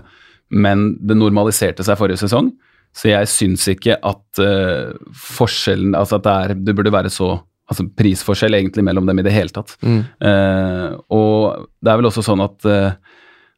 [0.52, 2.52] men det normaliserte seg forrige sesong.
[2.96, 7.38] Så jeg syns ikke at eh, forskjellen Altså at det, er, det burde være så
[7.72, 9.72] altså prisforskjell egentlig mellom dem i det hele tatt.
[9.80, 10.02] Mm.
[10.28, 12.90] Eh, og det er vel også sånn at eh,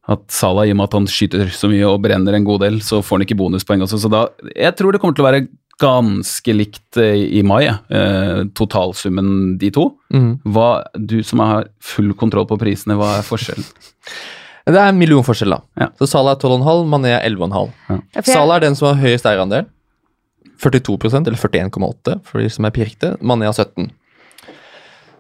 [0.05, 2.75] at Salah, i og med at han skyter så mye og brenner en god del,
[2.85, 4.03] så får han ikke bonuspoeng også.
[4.03, 5.47] Så da Jeg tror det kommer til å være
[5.83, 9.89] ganske likt eh, i mai, eh, totalsummen de to.
[10.15, 10.31] Mm.
[10.55, 13.69] Hva, du som har full kontroll på prisene, hva er forskjellen?
[14.65, 15.61] Det er en million forskjell, da.
[15.77, 15.87] Ja.
[16.01, 17.75] Så Salah er 12,5, Mané er 11,5.
[17.91, 19.67] Ja, Salah er den som har høyest eierandel.
[20.63, 23.11] 42% eller 41,8 for de som er pirkte.
[23.21, 23.91] Mané har 17.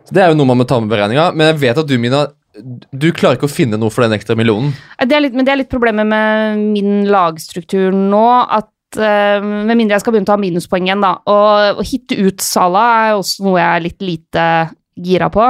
[0.08, 1.90] Så Det er jo noe man må ta med i beregninga, men jeg vet at
[1.90, 2.22] du, Mina,
[2.56, 4.72] du klarer ikke å finne noe for den ekstra millionen.
[5.00, 9.76] Det er litt, men det er litt problemet med min lagstruktur nå, at eh, med
[9.76, 11.16] mindre jeg skal begynne å ta minuspoeng igjen, da.
[11.30, 14.46] Og å hitte ut Sala er også noe jeg er litt lite
[14.94, 15.48] gira på.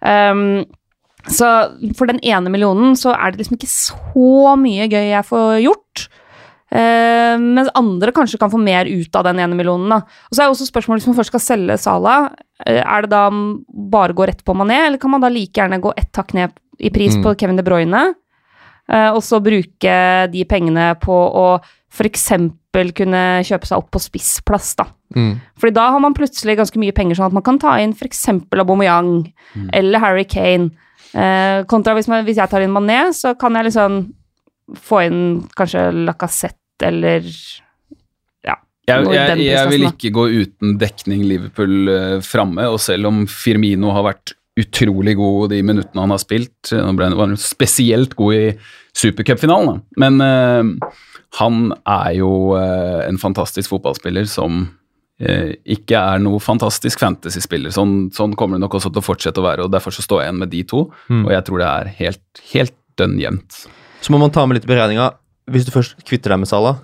[0.00, 0.62] Um,
[1.28, 1.48] så
[1.98, 6.06] for den ene millionen så er det liksom ikke så mye gøy jeg får gjort.
[6.68, 9.88] Uh, mens andre kanskje kan få mer ut av den ene millionen.
[9.92, 10.02] Da.
[10.28, 12.16] Og så er jo også spørsmålet hvis man først skal selge Sala,
[12.64, 13.26] eh, er det da
[13.92, 16.56] bare gå rett på Mané, eller kan man da like gjerne gå ett hakk ned
[16.78, 17.22] i pris Mm.
[17.24, 18.14] på Kevin De Bruyne?
[18.88, 22.26] Uh, og så bruke de pengene på å f.eks.
[22.94, 24.88] kunne kjøpe seg opp på spissplass, da.
[25.16, 25.38] Mm.
[25.58, 28.26] Fordi da har man plutselig ganske mye penger, sånn at man kan ta inn f.eks.
[28.52, 29.30] Aubameyang
[29.76, 30.70] eller Harry Kane.
[31.16, 34.02] Eh, kontra hvis, man, hvis jeg tar inn Mané, så kan jeg liksom
[34.76, 35.22] få inn
[35.56, 37.24] kanskje Lacassette eller
[38.88, 43.90] Jeg, jeg, jeg vil ikke gå uten dekning Liverpool uh, framme, og selv om Firmino
[43.92, 48.38] har vært utrolig god de minuttene han har spilt Nå ble han var spesielt god
[48.38, 48.46] i
[48.98, 50.88] supercupfinalen, men eh,
[51.36, 54.62] han er jo eh, en fantastisk fotballspiller som
[55.20, 57.70] eh, ikke er noe fantastisk fantasy-spiller.
[57.74, 60.22] Sånn, sånn kommer det nok også til å fortsette å være, og derfor så står
[60.22, 61.26] jeg igjen med de to, Mm.
[61.26, 63.66] og jeg tror det er helt, helt dønn jevnt.
[64.00, 65.12] Så må man ta med litt i beregninga.
[65.50, 66.78] Hvis du først kvitter deg med Salah,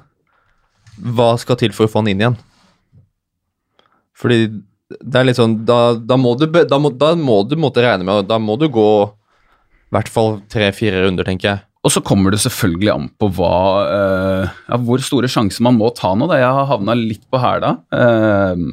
[1.00, 2.36] hva skal til for å få han inn igjen?
[4.14, 4.38] Fordi
[5.00, 8.04] det er litt sånn Da, da må du, da må, da må du måtte regne
[8.06, 11.60] med Da må du gå i hvert fall tre-fire runder, tenker jeg.
[11.84, 15.90] Og så kommer det selvfølgelig an på hva, eh, ja, hvor store sjanser man må
[15.94, 16.28] ta nå.
[16.30, 16.38] Da.
[16.40, 17.74] Jeg har havna litt på hæla.
[17.92, 18.72] Uh,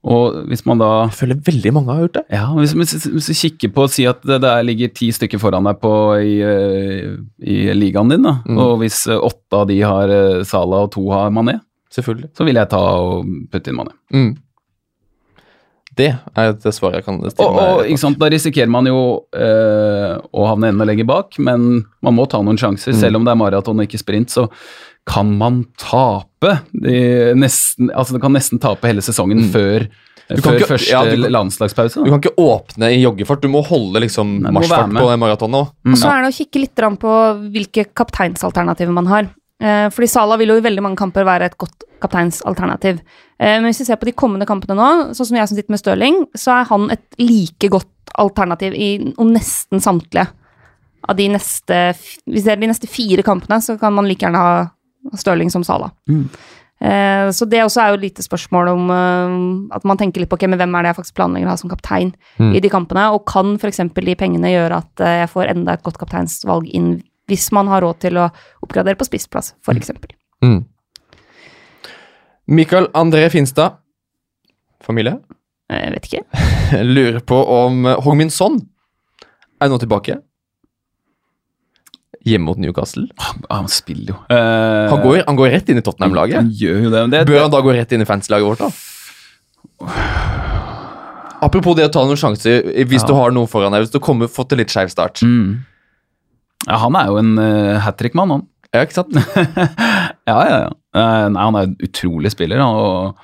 [0.00, 2.22] og hvis man da Jeg føler veldig mange har gjort det.
[2.32, 2.72] ja, hvis,
[3.04, 5.92] du kikker på og si at det der ligger ti stykker foran deg på
[6.24, 8.56] i, eh, i ligaen din, da, Mm.
[8.58, 11.60] og hvis eh, åtte av de har uh, Sala og to har Mané,
[11.92, 13.92] så vil jeg ta og putte inn Mané.
[14.12, 14.36] Mm.
[16.00, 16.08] Det
[16.40, 19.00] er det svaret jeg kan stille Og, og ikke sant, Da risikerer man jo
[19.36, 22.94] øh, å havne enda lenger bak, men man må ta noen sjanser.
[22.96, 23.00] Mm.
[23.04, 24.46] Selv om det er maraton og ikke sprint, så
[25.08, 26.58] kan man tape.
[26.76, 29.50] De nesten, altså Det kan nesten tape hele sesongen Mm.
[29.54, 29.86] før,
[30.30, 31.32] Du kan før ikke- første ja, du landslagspause.
[31.34, 32.04] landslagspause.
[32.04, 35.18] Du kan ikke åpne i joggefart, du må holde liksom Nei, du må marsjfart på
[35.18, 35.72] maratonet òg.
[35.84, 35.92] Mm.
[35.92, 37.14] Og så er det å kikke litt på
[37.50, 39.30] hvilke kapteinsalternativer man har.
[39.60, 43.00] Eh, fordi Salah vil jo i veldig mange kamper være et godt kapteinsalternativ.
[43.38, 45.74] Eh, men hvis vi ser på de kommende kampene nå, sånn som jeg som sitter
[45.74, 50.30] med Stirling, så er han et like godt alternativ i om nesten samtlige
[51.08, 51.76] av de neste
[52.28, 54.56] Hvis det er de neste fire kampene, så kan man like gjerne ha
[55.16, 55.92] Stirling som Salah.
[56.08, 56.24] Mm.
[56.80, 58.90] Eh, så det også er jo et lite spørsmål om
[59.72, 61.60] at man tenker litt på okay, men hvem er det jeg faktisk planlegger å ha
[61.60, 62.54] som kaptein Mm.
[62.56, 63.82] i de kampene, og kan f.eks.
[63.92, 68.00] de pengene gjøre at jeg får enda et godt kapteinsvalg inn hvis man har råd
[68.02, 68.28] til å
[68.64, 69.90] oppgradere på spissplass, f.eks.
[70.44, 70.64] Mm.
[72.50, 73.78] Mikael André Finstad,
[74.82, 75.20] familie,
[75.70, 76.24] Jeg Eh, vet ikke.
[76.96, 78.56] lurer på om Hong-Min Son
[79.62, 80.16] er nå tilbake.
[82.26, 83.06] Hjemme mot Newcastle.
[83.22, 84.16] Ah, han spiller jo.
[84.28, 86.50] Uh, Han går, han går rett inn i Tottenham-laget.
[86.58, 87.00] gjør jo det.
[87.06, 88.70] men det, Bør han da gå rett inn i fanslaget vårt, da?
[91.40, 93.06] Apropos det å ta noen sjanser hvis Ja.
[93.08, 93.86] du har noe foran deg.
[93.86, 95.22] Hvis du kommer fått en litt skeiv start.
[95.24, 95.62] Mm.
[96.66, 98.48] Ja, han er jo en uh, hat trick-mann, han.
[98.70, 99.16] Ja, ikke sant?
[100.30, 100.74] ja, ja, ja.
[100.94, 103.16] Eh, nei, han er en utrolig spiller, og,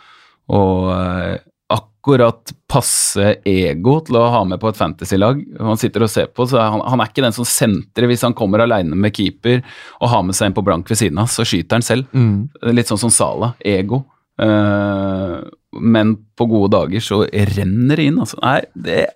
[0.54, 1.36] og uh,
[1.76, 5.40] akkurat passe ego til å ha med på et fantasy-lag.
[5.58, 8.22] Han sitter og ser på, så er han, han er ikke den som sentrer hvis
[8.26, 9.62] han kommer alene med keeper
[10.00, 12.10] og har med seg en på blank ved siden av, så skyter han selv.
[12.14, 12.46] Mm.
[12.74, 14.04] Litt sånn som Sala, ego.
[14.36, 15.42] Uh,
[15.80, 18.38] men på gode dager så renner det inn, altså.
[18.42, 19.06] Nei, det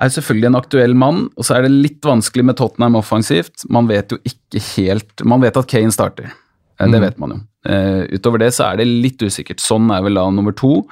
[0.00, 3.64] er selvfølgelig en aktuell mann, og så er det litt vanskelig med Tottenham offensivt.
[3.70, 6.30] Man vet jo ikke helt Man vet at Kane starter,
[6.78, 7.02] Eh, det Mm.
[7.02, 7.38] vet man jo.
[7.68, 9.58] Uh, utover det så er det litt usikkert.
[9.58, 10.86] Sånn er vel da nummer to.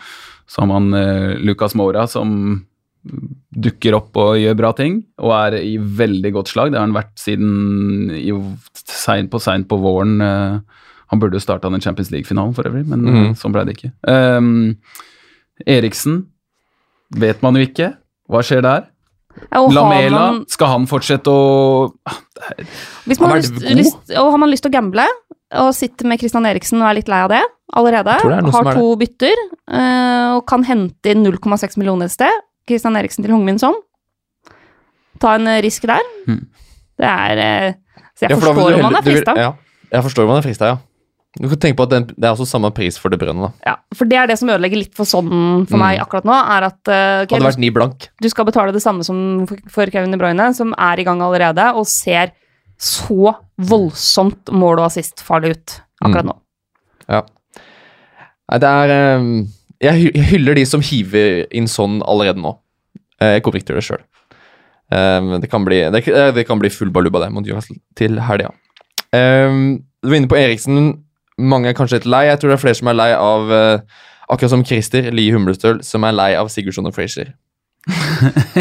[0.51, 2.66] Så har man uh, Lucas Mora som
[3.55, 6.73] dukker opp og gjør bra ting, og er i veldig godt slag.
[6.73, 8.33] Det har han vært siden i,
[8.90, 10.19] sein, på seint på våren.
[10.21, 10.59] Uh,
[11.07, 13.92] han burde jo starta den Champions League-finalen for øvrig, men eh, sånn ble det ikke.
[14.11, 14.75] Um,
[15.64, 16.25] Eriksen
[17.14, 17.92] vet man jo ikke.
[18.27, 18.88] Hva skjer der?
[19.57, 21.92] Og Lamela, man- skal han fortsette å
[23.07, 25.07] Hvis man har lyst, lyst, og har man lyst til å gamble,
[25.61, 27.42] og sitter med Christian Eriksen og er litt lei av det
[27.77, 29.37] allerede, det har to bytter,
[29.70, 32.33] eh, og kan hente inn 0,6 millioner et sted,
[32.68, 33.75] Christian Eriksen til Hongmin Son,
[35.20, 36.03] ta en eh, risk der.
[36.27, 36.46] Hmm.
[36.99, 37.72] Det er eh,
[38.16, 39.35] Så jeg Ja, for forstår om han er frista.
[39.37, 39.53] Ja,
[39.92, 40.77] jeg forstår om han er frista, ja.
[41.37, 43.53] Du kan tenke på at den, det er også samme pris for det brønnet.
[43.53, 43.70] da.
[43.72, 45.83] Ja, for det er det som ødelegger litt for sånn for Mm.
[45.83, 48.09] meg akkurat nå, er at okay, Hadde du- vært ni blank.
[48.22, 51.75] du skal betale det samme som for- Kevin De Bruyne, som er i gang allerede,
[51.75, 52.33] og ser
[52.79, 56.33] så voldsomt mål- og assist-farlig ut akkurat Mm.
[56.33, 56.37] nå.
[57.09, 57.22] Ja.
[58.51, 62.59] Nei, det er ehm, Jeg hyller de som hiver inn sånn allerede nå.
[63.20, 65.40] Eh, Jeg kommer ikke til å gjøre det sjøl.
[65.42, 68.51] det, kan bli- det, eh, det kan bli full baluba det mot Newcastle til helga.
[69.12, 71.03] Um, du var inne på Eriksen.
[71.38, 72.25] Mange er kanskje litt lei.
[72.31, 73.81] Jeg tror det er flere som er lei av eh,
[74.33, 77.29] Akkurat som Christer Lie Humlestøl, som er lei av Sigurdsson og Frazier.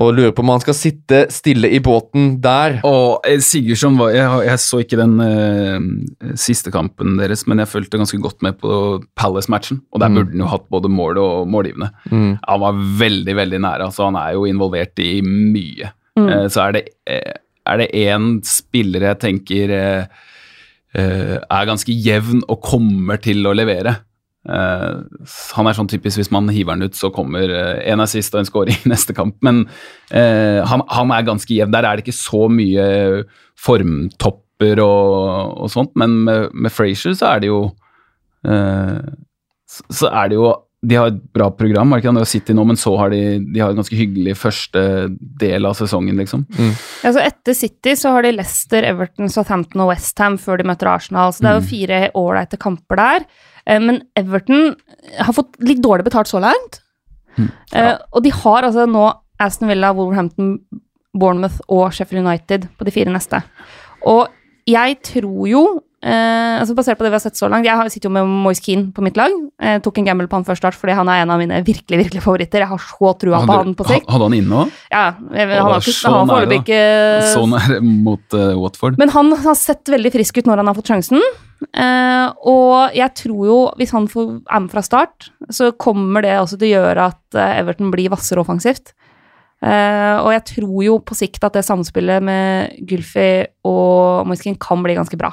[0.00, 2.78] og lurer på om han skal sitte stille i båten der.
[2.88, 7.70] Og eh, Sigurdsson var jeg, jeg så ikke den uh, siste kampen deres, men jeg
[7.70, 8.72] fulgte ganske godt med på
[9.20, 9.82] Palace-matchen.
[9.92, 10.16] Og der Mm.
[10.18, 11.90] burde han jo hatt både mål og målgivende.
[12.10, 12.32] Mm.
[12.48, 13.84] Han var veldig, veldig nære.
[13.90, 15.92] altså Han er jo involvert i mye.
[16.16, 16.28] Mm.
[16.28, 20.04] Uh, så er det én spiller jeg tenker eh,
[20.94, 23.96] er ganske jevn og kommer til å levere.
[24.44, 25.00] Uh,
[25.56, 28.42] han er sånn typisk hvis man hiver han ut, så kommer uh, en assist og
[28.42, 29.38] en scoring i neste kamp.
[29.44, 29.64] Men
[30.12, 31.72] uh, han, han er ganske jevn.
[31.72, 32.86] Der er det ikke så mye
[33.60, 37.58] formtopper og, og sånt, men med, med Frazier så er det jo
[38.46, 39.08] eh,
[39.66, 40.52] så er det jo
[40.84, 42.26] De har et bra program, det ikke det?
[42.28, 43.20] City nå, men så har de,
[43.54, 44.82] de har en ganske hyggelig første
[45.40, 46.44] del av sesongen, liksom.
[47.02, 50.90] Ja, så etter City så har de Leicester, Everton, Southampton og Westham før de møter
[50.92, 51.32] Arsenal.
[51.32, 53.26] Så det er jo fire ålreite kamper der.
[53.66, 54.74] Eh, Men Everton
[55.18, 56.80] har fått litt dårlig betalt så langt.
[57.72, 59.08] Eh, Og de har altså nå
[59.42, 60.58] Aston Villa, Wolverhampton,
[61.14, 63.40] Bournemouth og Sheffield United på de fire neste.
[64.06, 64.28] Og
[64.66, 65.64] jeg tror jo
[66.04, 68.28] eh, altså Basert på det vi har sett så langt Jeg har- sitter jo med
[68.28, 69.32] Moise Keane på mitt lag.
[69.60, 71.98] Jeg tok en gamble på han før start fordi han er en av mine virkelig
[72.04, 72.64] virkelig favoritter.
[72.64, 74.08] Jeg har så trua på han på sikt.
[74.10, 74.74] Hadde han inne òg?
[74.92, 76.82] Ja, jeg, han har ikke, han nære, foreløpig ikke
[77.32, 78.98] Så nær mot uh, Watford.
[78.98, 81.22] Men han har sett veldig frisk ut når han har fått sjansen.
[81.72, 86.36] Uh, og jeg tror jo, hvis han får, er med fra start, så kommer det
[86.36, 88.92] også til å gjøre at Everton blir hvassere offensivt.
[89.64, 94.82] Uh, og jeg tror jo på sikt at det samspillet med Gulfi og Moiskin kan
[94.84, 95.30] bli ganske bra.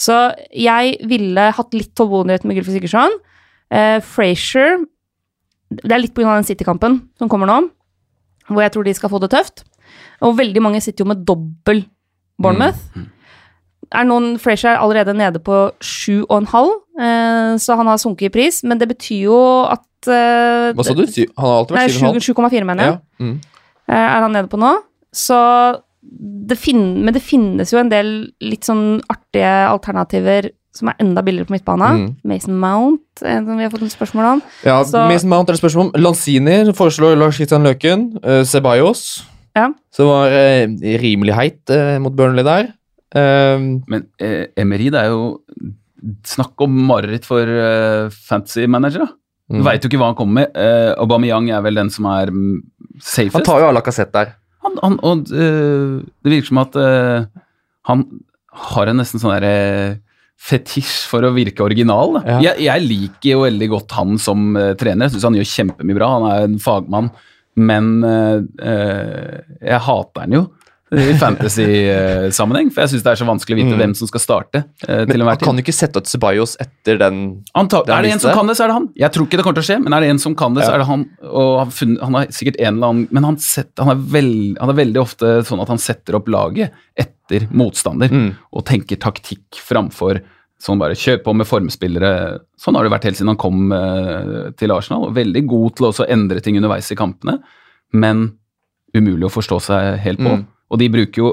[0.00, 0.16] Så
[0.56, 3.12] jeg ville hatt litt tålmodighet med Gylfi Sigurdsson.
[3.70, 4.80] Eh, Frazier
[5.70, 6.34] Det er litt pga.
[6.34, 7.60] den City-kampen som kommer nå,
[8.48, 9.62] hvor jeg tror de skal få det tøft.
[10.26, 11.84] Og veldig mange sitter jo med dobbel
[12.40, 12.80] Bournemouth.
[13.92, 18.62] Er noen Frazier er allerede nede på 7,5, eh, så han har sunket i pris.
[18.64, 19.38] Men det betyr jo
[19.70, 21.04] at eh, Hva sa du?
[21.06, 22.34] Han har alltid vært 7,5?
[22.34, 22.98] 7,4 mener jeg.
[22.98, 23.24] Ja.
[23.24, 23.40] Mm.
[23.88, 24.74] eh, er han nede på nå.
[25.14, 25.38] Så
[26.02, 28.08] det fin men det finnes jo en del
[28.40, 31.88] litt sånn artige alternativer som er enda billigere på midtbane.
[31.98, 32.10] Mm.
[32.30, 34.42] Mason Mount, som vi har fått et spørsmål om.
[34.64, 36.00] Ja, Så- Mason Mount er det spørsmål om.
[36.00, 38.04] Lanzini foreslår Lars Kristian Løken.
[38.24, 39.24] Uh, Ceballos,
[39.56, 39.72] Ja.
[39.90, 40.66] som var uh,
[41.02, 42.68] rimelig heit uh, mot Burnley der.
[43.14, 43.58] Uh,
[43.88, 45.40] Men uh, Emery, det er jo
[46.24, 49.08] Snakk om mareritt for uh, fantasy managere.
[49.50, 49.64] Du Mm.
[49.66, 50.56] veit jo ikke hva han kommer med.
[50.56, 52.60] Uh, Aubameyang er vel den som er mm,
[53.02, 53.34] safest.
[53.34, 54.30] han tar jo alle kassett der.
[54.66, 57.24] Han, han, og øh, det virker som at øh,
[57.88, 58.04] han
[58.70, 60.00] har en nesten sånn derre
[60.40, 62.20] fetisj for å virke original.
[62.24, 62.38] Ja.
[62.50, 65.06] Jeg, jeg liker jo veldig godt han som uh, trener.
[65.06, 66.08] Jeg syns han gjør kjempemye bra.
[66.14, 67.10] Han er en fagmann.
[67.60, 68.46] Men øh,
[69.60, 70.42] jeg hater han jo
[70.90, 73.78] i fantasy-sammenheng, for jeg syns det er så vanskelig å vite Mm.
[73.78, 74.64] hvem som skal starte.
[74.88, 78.18] Eh, Men man kan jo ikke sette ut Ceballos etter den Anta, er det en
[78.18, 78.88] som kan det, så er det han.
[78.96, 80.64] Jeg tror ikke det kommer til å skje, men er det en som kan det,
[80.64, 81.04] så er det han.
[81.22, 84.58] Og han, funnet, han har sikkert en eller annen Men han, set, han, er veld,
[84.58, 88.34] han er veldig ofte sånn at han setter opp laget etter motstander Mm.
[88.52, 90.20] og tenker taktikk framfor
[90.60, 92.40] sånn bare kjør på med formspillere.
[92.58, 95.06] Sånn har det vært helt siden han kom eh, til Arsenal.
[95.06, 97.38] og Veldig god til også å endre ting underveis i kampene,
[97.92, 98.32] men
[98.94, 100.34] umulig å forstå seg helt på.
[100.36, 100.46] Mm.
[100.70, 101.32] Og de bruker jo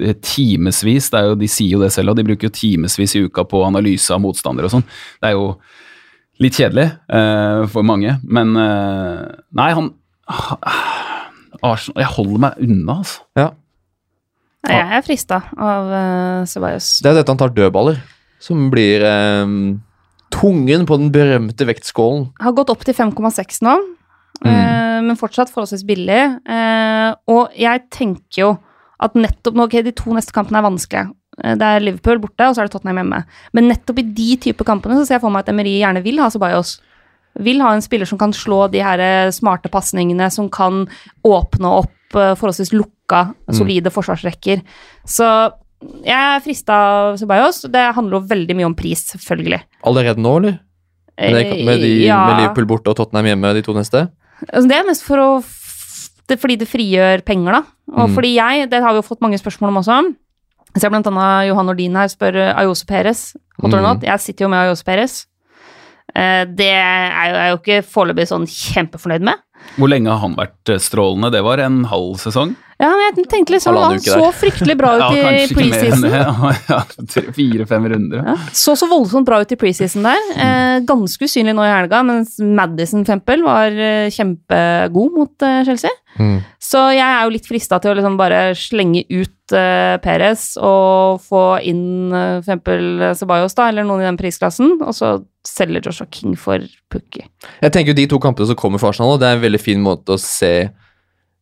[0.00, 3.62] eh, timevis, de sier jo det selv, og de bruker jo timevis i uka på
[3.66, 4.86] analyse av motstandere og sånn.
[5.22, 5.54] Det er jo
[6.40, 9.90] litt kjedelig uh, for mange, men uh, Nei, han
[11.60, 13.26] Arsenal Jeg holder meg unna, altså.
[13.36, 13.50] Ja.
[14.64, 16.96] Nei, Jeg er frista av uh, Ceballos.
[17.04, 18.00] Det er dette han tar dødballer,
[18.40, 19.80] som blir um,
[20.32, 22.30] tungen på den berømte vektskålen.
[22.40, 23.76] Har gått opp til 5,6 nå,
[24.44, 26.20] eh, men fortsatt forholdsvis billig.
[26.48, 28.50] Eh, og jeg tenker jo
[29.00, 31.10] at nettopp nå, ok, de to neste kampene er vanskelige.
[31.42, 33.24] Eh, Det er Liverpool borte, og så er det Tottenham hjemme.
[33.56, 36.18] Men nettopp i de type kampene så ser jeg for meg at Emery gjerne vil
[36.20, 36.80] ha Ceballos.
[37.38, 40.86] Vil ha en spiller som kan slå de her smarte pasningene, som kan
[41.24, 44.64] åpne opp forholdsvis lukka, solide forsvarsrekker.
[45.06, 45.52] Så
[46.04, 47.62] jeg er frista av Ceballos.
[47.70, 49.60] Det handler jo veldig mye om pris, selvfølgelig.
[49.86, 50.58] Allerede nå, eller?
[51.64, 52.18] Med, de, Ja.
[52.26, 54.08] med Liverpool borte og Tottenham hjemme de to neste?
[54.48, 55.28] Altså, det er mest for å
[56.30, 57.62] det, fordi det frigjør penger, da.
[57.90, 58.14] Og Mm.
[58.14, 60.14] fordi jeg, det har vi jo fått mange spørsmål om også.
[60.74, 63.34] Jeg ser blant annet Johan Nordin her spør eh, Ayose Perez.
[63.60, 64.02] Mm.
[64.06, 65.26] Jeg sitter jo med Ayose Perez.
[66.14, 69.42] Eh, det er jo, er jo ikke foreløpig sånn kjempefornøyd med.
[69.76, 71.32] Hvor lenge har han vært eh, strålende?
[71.34, 72.54] Det var en halv sesong?
[72.80, 74.36] Ja, men jeg tenkte liksom Han så der.
[74.40, 76.06] fryktelig bra ut i mer enn preseason.
[76.70, 76.78] Ja,
[77.36, 78.22] Fire-fem runder.
[78.24, 80.30] Ja, så så voldsomt bra ut i preseason der.
[80.36, 85.92] Eh, ganske usynlig nå i helga, mens Madison Fempel var eh, kjempegod mot eh, Chelsea.
[86.18, 86.40] Mm.
[86.58, 91.20] Så jeg er jo litt frista til å liksom bare slenge ut eh, Perez og
[91.26, 96.08] få inn eh, eksempel Ceballos da, eller noen i den prisklassen, og så selger Joshua
[96.12, 97.24] King for Pukki.
[97.62, 99.82] Jeg tenker jo De to kampene som kommer for Arsenal, det er en veldig fin
[99.84, 100.70] måte å se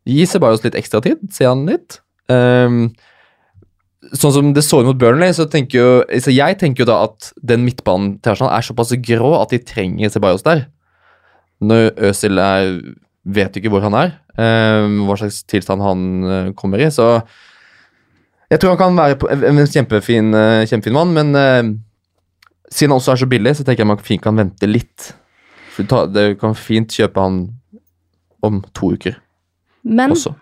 [0.08, 2.00] Gi Ceballos litt ekstra tid, se han litt.
[2.32, 2.88] Um,
[4.14, 7.02] sånn som det så ut mot Burnley, så tenker jo så jeg tenker jo da
[7.08, 10.66] at den midtbanen til Arsenal er såpass grå at de trenger Sebajos der.
[11.60, 12.80] Når Øzil er
[13.28, 16.86] Vet ikke hvor han er, um, hva slags tilstand han eh, kommer i.
[16.88, 17.18] Så
[18.48, 21.74] Jeg tror han kan være en kjempefin, eh, kjempefin mann, men uh,
[22.72, 25.10] siden han også er så billig, så tenker jeg man fint kan vente litt.
[25.76, 27.42] Du kan fint kjøpe han
[28.40, 29.18] om to uker
[29.88, 30.34] Men også.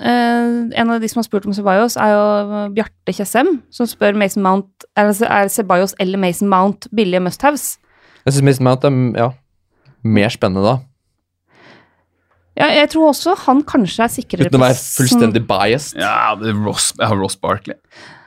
[0.00, 4.16] Uh, en av de som har spurt om Ceballos, er jo Bjarte Tjessem, som spør
[4.16, 7.74] Mason Mount Er, er Ceballos eller Mason Mount billige must-haves.
[8.24, 9.26] Jeg syns Mason Mount er ja,
[10.04, 10.78] mer spennende da,
[12.60, 16.00] Ja, jeg tror også han kanskje er sikrere uten å være fullstendig biased.
[16.00, 17.76] Ja, det er Ross, jeg har Ross Barkley.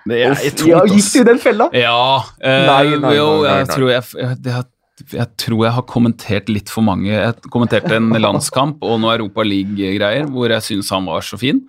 [0.09, 1.67] Det er, jeg ja, tungt, gikk du i den fella?
[1.78, 1.97] Ja.
[2.38, 4.69] Uh, Nei, nei, nei, nei, jeg tror jeg, jeg, det har-
[5.11, 7.09] jeg tror jeg har kommentert litt for mange.
[7.11, 11.63] Jeg kommenterte en landskamp og noe Europa League-greier hvor jeg syns han var så fin.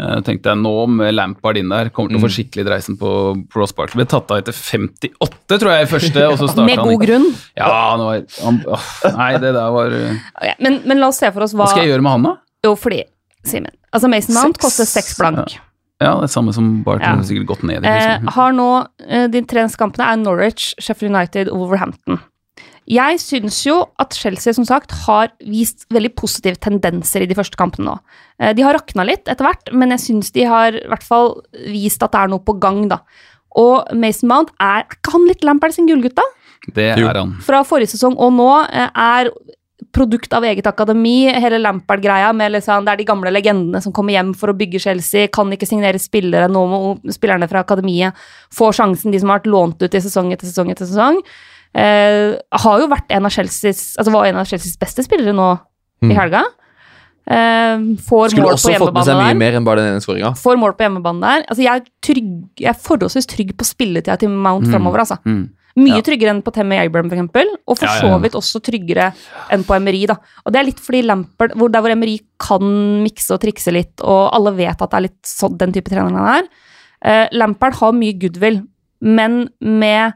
[0.00, 2.34] Uh, tenkte jeg nå med Lampard inn der, kommer til å få Mm.
[2.38, 3.10] skikkelig dreisen på
[3.54, 3.98] Ross Barkley.
[4.00, 6.94] Ble tatt av etter 58, tror jeg, i første, og så starta Med han god
[6.96, 7.06] ikke.
[7.10, 7.26] grunn.
[7.58, 8.86] Ja, han var, han, åh,
[9.18, 11.74] nei, det der var uh, Ok, Men, men la oss se for oss hva Hva
[11.74, 12.36] skal jeg gjøre med han, da?
[12.64, 13.02] Jo, fordi
[13.44, 13.72] Simen.
[13.92, 14.64] Altså, Mason Mount Seks.
[14.64, 15.58] koster seks blank.
[16.00, 17.20] Ja, det er samme som Barton.
[17.20, 17.26] Ja.
[17.28, 18.28] Sikkert gått ned i Eh, liksom.
[18.38, 18.68] har nå
[19.08, 22.20] eh, De tre kampene er Norwich, Sheffield United og Wolverhampton.
[22.90, 27.58] Jeg syns jo at Chelsea som sagt har vist veldig positive tendenser i de første
[27.60, 27.98] kampene nå.
[28.42, 31.36] Eh, de har rakna litt etter hvert, men jeg syns de har i hvert fall
[31.70, 33.02] vist at det er noe på gang, da.
[33.60, 36.26] Og Mason Mount, er, er ikke han litt Lampard sin gullgutt, da?
[36.74, 37.38] Det er han.
[37.42, 39.30] Fra forrige sesong og nå eh, er
[39.94, 44.14] produkt av eget akademi, hele Lampard-greia med liksom, det er de gamle legendene som kommer
[44.14, 46.80] hjem for å bygge Chelsea, kan ikke signere spillere, nå må
[47.14, 48.18] spillerne fra akademiet
[48.54, 51.22] få sjansen, de som har vært lånt ut i sesong etter sesong etter sesong.
[51.74, 55.52] Eh, har jo vært en av Chelseas, altså var en av Chelseas beste spillere nå
[56.02, 56.16] i Mm.
[56.16, 56.42] helga.
[57.30, 59.34] Eh, får Skulle mål på også fått med seg mye der.
[59.38, 60.32] mer enn bare den ene skåringa.
[60.40, 61.44] Får mål på hjemmebane der.
[61.48, 64.72] Altså, jeg, er trygg, jeg er forholdsvis trygg på spilletida til Mount Mm.
[64.72, 65.18] framover, altså.
[65.24, 65.50] Mm.
[65.76, 66.02] Mye Ja.
[66.02, 67.46] tryggere enn på Tammy Abraham, for eksempel.
[67.68, 69.12] Og for så vidt også tryggere
[69.50, 70.16] enn på Emery, da.
[70.44, 72.60] Og det er litt fordi Lampard, hvor, der hvor Emery kan
[73.04, 76.10] mikse og trikse litt, og alle vet at det er litt sånn den type trener
[76.10, 76.48] han er.
[77.02, 78.66] Eh, Lampard har mye goodwill,
[79.00, 80.14] men med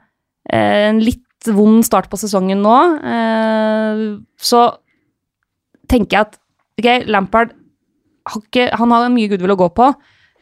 [0.51, 1.23] eh, en litt
[1.53, 4.03] vond start på sesongen nå, eh,
[4.41, 4.65] så
[5.91, 6.39] tenker jeg at
[6.81, 7.55] ok, Lampard
[8.25, 9.91] har ikke, han har mye goodwill å gå på,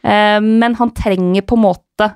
[0.07, 2.09] eh, men han trenger på en måte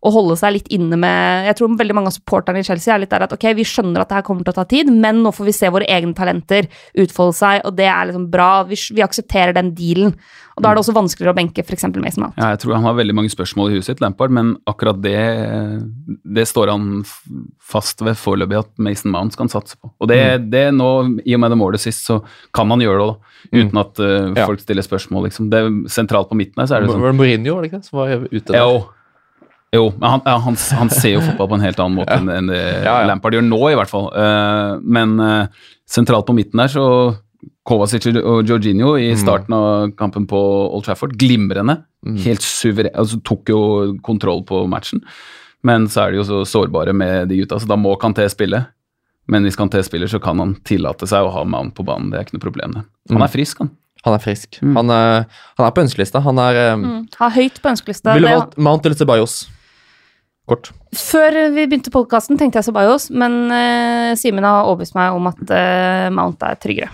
[0.00, 3.02] å holde seg litt inne med Jeg tror veldig mange av supporterne i Chelsea er
[3.02, 5.20] litt der at ok, vi skjønner at det her kommer til å ta tid, men
[5.24, 8.62] nå får vi se våre egne talenter utfolde seg, og det er liksom bra.
[8.68, 10.14] Vi, vi aksepterer den dealen.
[10.56, 11.86] Og da er det også vanskeligere å benke f.eks.
[12.00, 12.36] Mason Mount.
[12.40, 15.16] Ja, jeg tror han har veldig mange spørsmål i huet sitt, Lampard, men akkurat det,
[16.36, 16.88] det står han
[17.70, 19.92] fast ved foreløpig at Mason Mount skal han satse på.
[20.00, 20.20] Og det,
[20.52, 20.90] det nå,
[21.24, 22.20] i og med det målet sist, så
[22.56, 24.46] kan han gjøre det da, uten at uh, Ja.
[24.48, 25.48] folk stiller spørsmål, liksom.
[25.52, 27.70] Det er sentralt på midten her, så er det sånn Var det Mourinho var det
[27.70, 28.60] ikke det, som var ute der?
[28.60, 28.80] Jo.
[29.74, 32.30] Jo, men han, ja, han, han ser jo fotball på en helt annen måte enn
[32.34, 33.06] enn det Ja, ja.
[33.06, 34.08] Lampard gjør nå, i hvert fall.
[34.18, 36.86] Eh, men eh, sentralt på midten der så
[37.70, 40.38] Kovacic og Jorginho i starten av kampen på
[40.74, 41.76] Old Trafford, glimrende.
[42.24, 43.60] Helt suveren, altså tok jo
[44.02, 45.04] kontroll på matchen.
[45.62, 48.62] Men så er de jo så sårbare med de gutta, så da må Kanté spille.
[49.30, 52.08] Men hvis Kanté spiller, så kan han tillate seg å ha Mount på banen.
[52.10, 52.74] Det er ikke noe problem.
[52.74, 52.82] det.
[53.12, 53.70] Han er frisk, han.
[54.08, 54.58] Han er frisk.
[54.64, 54.74] Mm.
[54.80, 55.24] Han, er,
[55.60, 56.24] han er på ønskelista.
[56.24, 57.00] Han er eh, Mm.
[57.20, 58.16] Har høyt på ønskelista.
[58.16, 59.42] Ville valgt Mount eller Ceballos.
[60.50, 60.72] Kort.
[60.96, 65.42] Før vi begynte podkasten, tenkte jeg Ceballos, men uh, Simen har overbevist meg om at
[65.46, 66.90] uh, Mount er tryggere.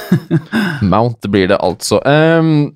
[0.92, 2.00] Mount blir det altså.
[2.02, 2.72] Um,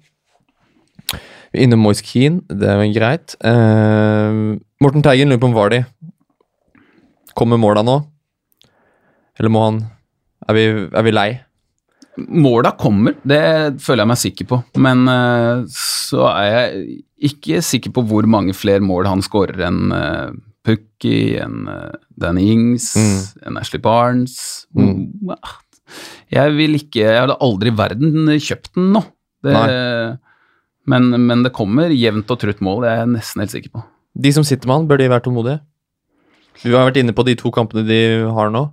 [1.50, 3.34] inne Moise Keane, det er vel greit.
[3.42, 4.54] Uh,
[4.84, 5.82] Morten Teigen lurer på om Vardy
[7.34, 7.96] Kommer måla nå?
[9.40, 9.80] Eller må han
[10.46, 11.28] Er vi, er vi lei?
[12.18, 13.40] Måla kommer, det
[13.82, 14.58] føler jeg meg sikker på.
[14.78, 16.98] Men eh, så er jeg
[17.30, 20.28] ikke sikker på hvor mange flere mål han skårer enn uh,
[20.64, 21.90] Pukki, enn uh,
[22.20, 23.16] Danny Ings, Mm.
[23.48, 24.36] enn Ashley Barnes.
[24.76, 25.10] Mm,
[26.32, 29.02] Jeg vil ikke Jeg hadde aldri i verden kjøpt den nå.
[29.44, 29.56] Det,
[30.88, 33.82] men, men det kommer jevnt og trutt mål, det er jeg nesten helt sikker på.
[34.14, 35.60] De som sitter med han, bør de være tålmodige?
[36.62, 37.98] Du har vært inne på de to kampene de
[38.36, 38.68] har nå.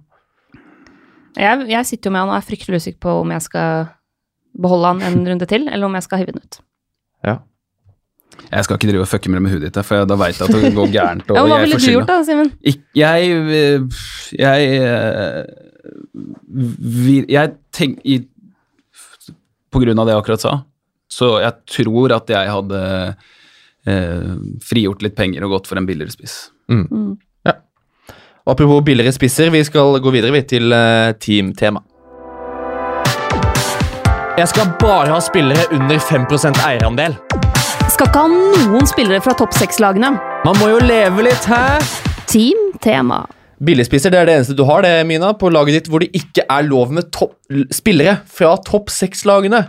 [1.38, 3.88] Jeg, jeg sitter jo med han og er fryktelig usikker på om jeg skal
[4.62, 6.60] beholde han en runde til, eller om jeg skal hive den ut.
[7.28, 7.38] Ja.
[8.52, 10.48] Jeg skal ikke drive og fucke med det med huet ditt, for da veit jeg
[10.48, 11.32] at det går gærent.
[11.32, 12.52] Og Ja, hva ville du gjort da, Simen?
[12.96, 13.20] Jeg,
[14.40, 15.40] Jeg eh,
[17.32, 18.20] Jeg tenk, i,
[19.72, 20.54] På grunn av det jeg akkurat sa,
[21.12, 22.82] så jeg tror at jeg hadde
[23.88, 24.32] eh,
[24.68, 26.52] frigjort litt penger og gått for en billigere spiss.
[26.72, 27.16] Mm.
[28.50, 31.84] Apropos billigere spisser, vi skal gå videre vi, til uh, teamtema.
[34.40, 37.14] Jeg skal bare ha spillere under 5% eierandel.
[37.92, 40.16] Skal ikke ha noen spillere fra topp seks-lagene.
[40.48, 41.78] Man må jo leve litt, hæ?
[42.32, 43.28] Team tema.
[43.62, 46.48] Billigspisser det er det eneste du har det, Mina, på laget ditt hvor det ikke
[46.50, 47.36] er lov med topp,
[47.70, 49.68] spillere fra topp seks-lagene.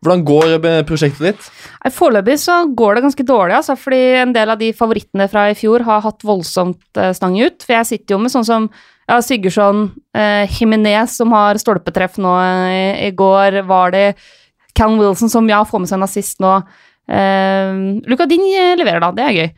[0.00, 1.48] Hvordan går eh, prosjektet ditt?
[1.92, 5.56] Foreløpig så går det ganske dårlig, altså, fordi en del av de favorittene fra i
[5.58, 7.60] fjor har hatt voldsomt eh, stang ut.
[7.66, 8.68] For jeg sitter jo med sånn som
[9.10, 12.32] ja, Sigurdsson, eh, Jimenez som har stolpetreff nå
[12.70, 14.06] i, i går, var det
[14.78, 16.54] Callum Wilson som ja, får med seg en assist nå.
[17.10, 17.76] Eh,
[18.08, 19.52] Luka Din eh, leverer da, det er gøy.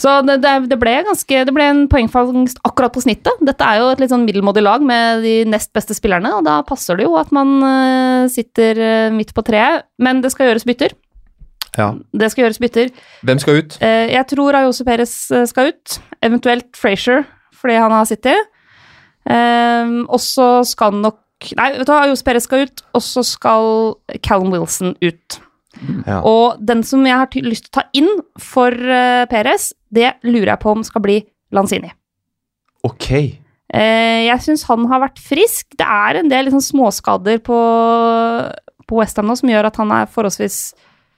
[0.00, 3.42] Så det, det, det ble ganske Det ble en poengfangst akkurat på snittet.
[3.44, 6.60] Dette er jo et litt sånn middelmådig lag med de nest beste spillerne, og da
[6.66, 9.86] passer det jo at man eh, sitter eh, midt på treet.
[10.00, 10.96] Men det skal gjøres bytter.
[11.76, 11.92] Ja.
[12.16, 12.94] Det skal gjøres bytter.
[13.28, 13.76] Hvem skal ut?
[13.84, 15.16] Eh, jeg tror Ayose Perez
[15.52, 15.98] skal ut.
[16.24, 17.26] Eventuelt Frazier,
[17.60, 18.48] fordi han har sittet.
[19.28, 21.20] Eh, og så skal nok
[21.56, 25.38] Nei, vet du hva, Ayose Perez skal ut, og så skal Callum Wilson ut.
[26.04, 26.18] Ja.
[26.26, 30.54] Og den som jeg har lyst til å ta inn for uh, Perez, det lurer
[30.54, 31.20] jeg på om skal bli
[31.54, 31.90] Lanzini.
[32.86, 33.08] Ok.
[33.70, 35.66] Eh, jeg syns han har vært frisk.
[35.78, 37.58] Det er en del liksom, småskader på,
[38.86, 40.60] på Westham nå som gjør at han er forholdsvis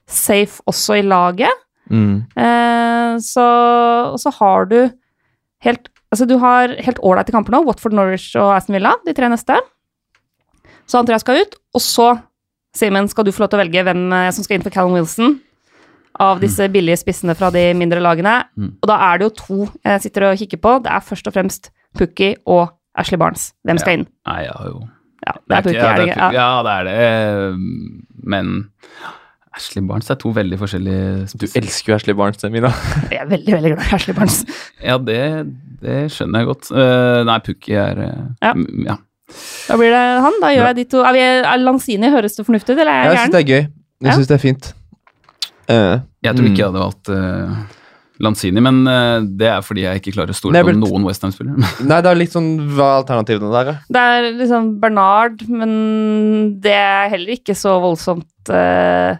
[0.09, 1.63] safe også i laget.
[1.93, 2.25] Mm.
[2.37, 3.47] Eh, så,
[4.13, 4.79] og så har du
[5.67, 7.63] helt Altså, du har helt ålreite kamper nå.
[7.65, 9.55] Watford, Norwich og Aston Villa, de tre neste.
[10.85, 11.55] Så han tror jeg skal ut.
[11.73, 12.09] Og så,
[12.77, 14.99] Simen, skal du få lov til å velge hvem eh, som skal inn for Callum
[14.99, 15.39] Wilson.
[16.21, 18.43] Av disse billige spissene fra de mindre lagene.
[18.57, 18.75] Mm.
[18.83, 20.75] Og da er det jo to jeg sitter og kikker på.
[20.85, 23.53] Det er først og fremst Pukki og Ashley Barnes.
[23.65, 24.07] Hvem skal inn?
[24.29, 24.83] Nei, ja, jo
[25.27, 26.21] Ja, det er Pukki, ja, er det ikke?
[26.21, 26.31] Ja.
[26.37, 27.57] Ja, det er det.
[28.35, 28.53] Men
[29.57, 32.71] Ashley Barnes er to veldig forskjellige Du elsker jo Ashley Barnes, Mina.
[33.13, 34.39] Jeg er veldig, veldig glad i Ashley Barnes.
[34.83, 35.21] Ja, det,
[35.83, 36.71] det skjønner jeg godt.
[36.73, 38.53] Uh, nei, Pukki er uh, Ja.
[38.91, 38.97] ja.
[39.69, 40.39] Da blir det han.
[40.43, 41.01] Da gjør jeg de to.
[41.09, 43.49] Er, vi, er Lanzini høres det fornuftig ut, eller er Jeg jeg syns det er
[43.49, 43.63] gøy.
[44.03, 44.17] Jeg Ja.
[44.19, 44.73] syns det er fint.
[45.69, 46.59] Eh, Jeg tror ikke Mm.
[46.59, 47.79] jeg hadde valgt uh,
[48.23, 51.57] Lanzini, men uh, det er fordi jeg ikke klarer å stole på noen Westham-spillere.
[51.89, 53.75] nei, det er litt sånn Hva er alternativene der, da?
[53.97, 55.75] Det er liksom Bernard, men
[56.63, 59.17] det er heller ikke så voldsomt uh,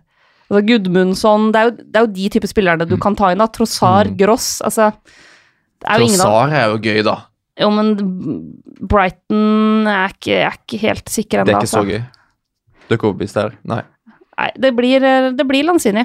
[0.53, 3.43] altså Gudmundsson det er, jo, det er jo de type spillerne du kan ta inn.
[3.43, 4.17] da Trossar, Mm.
[4.21, 4.93] Gross altså,
[5.83, 7.17] Det er jo ingen er jo gøy, da.
[7.61, 7.95] Jo, men
[8.89, 12.03] Brighton er ikke, er ikke helt sikker Det er ikke så gøy.
[12.87, 13.57] Du er ikke overbevist der?
[13.65, 13.83] Nei.
[14.39, 15.05] Nei, det blir,
[15.37, 16.05] det blir Lanzini.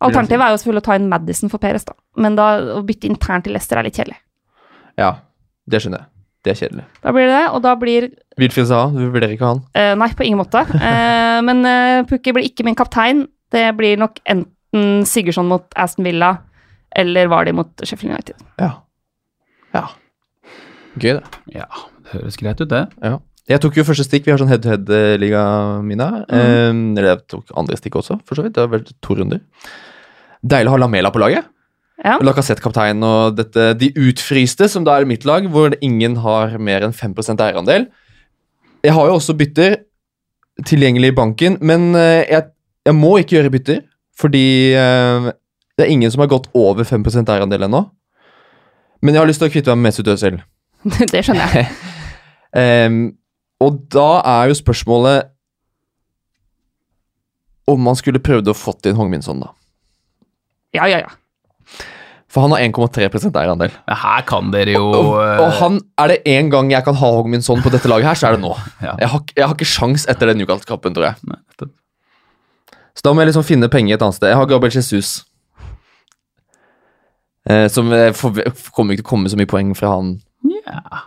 [0.00, 1.94] Alternativet er jo selvfølgelig å ta inn Madison for Peres, da.
[2.20, 2.46] Men da
[2.78, 4.16] å bytte internt til Leicester er litt kjedelig.
[5.00, 5.10] Ja,
[5.68, 6.10] det skjønner jeg.
[6.40, 6.84] Det er kjedelig.
[7.04, 8.06] Da blir det det, og da blir
[8.40, 9.60] Wilfried Saha, du vurderer ikke han?
[9.76, 10.62] Eh, nei, på ingen måte.
[10.72, 13.26] Eh, men uh, Pukki blir ikke min kaptein.
[13.52, 16.38] Det blir nok enten Sigurdsson mot Aston Villa
[16.96, 18.40] eller Vardy mot Sheffield United.
[18.62, 18.70] Ja.
[19.76, 19.84] Ja.
[20.96, 21.42] Gøy, det.
[21.54, 21.68] Ja,
[22.06, 22.86] det høres greit ut, det.
[23.04, 23.18] Ja.
[23.50, 24.26] Jeg tok jo første stikk.
[24.26, 25.44] Vi har sånn head-to-head-liga,
[25.86, 26.08] Mina.
[26.30, 28.56] Eh, eller jeg tok andre stikk også, for så vidt.
[28.56, 29.42] Det har vært to runder.
[30.40, 31.48] Deilig å ha Lamela på laget.
[32.00, 32.16] Ja.
[32.24, 36.86] Lacassette kaptein og dette, de utfryste, som da er mitt lag, hvor ingen har mer
[36.86, 37.90] enn 5% eierandel.
[38.80, 39.76] Jeg har jo også bytter
[40.64, 42.48] tilgjengelig i banken, men eh, jeg,
[42.88, 43.82] jeg må ikke gjøre bytter,
[44.16, 45.28] fordi eh,
[45.76, 47.84] det er ingen som har gått over 5 eierandel ennå.
[49.00, 50.40] Men jeg har lyst til å kvitte meg med Mesut Özil.
[51.12, 51.68] det skjønner jeg.
[52.88, 53.00] um,
[53.60, 55.30] og da er jo spørsmålet
[57.70, 59.52] om man skulle prøvd å fått inn Hongminson, da.
[60.76, 61.86] Ja, ja, ja.
[62.30, 63.72] For han har 1,3 eierandel.
[63.90, 67.08] Her kan dere jo Og, og, og han, er det én gang jeg kan ha
[67.16, 68.52] Hongminson på dette laget her, så er det nå.
[68.86, 68.94] Ja.
[69.00, 71.18] Jeg, har, jeg har ikke sjans etter den Newcastle-kampen, tror jeg.
[71.26, 71.40] Nei.
[72.94, 74.30] Så da må jeg liksom finne penger et annet sted.
[74.30, 75.24] Jeg har Gabriel Jesus.
[77.50, 78.42] Eh, som for,
[78.76, 80.18] kommer ikke til å komme så mye poeng fra han.
[80.60, 81.06] Ja.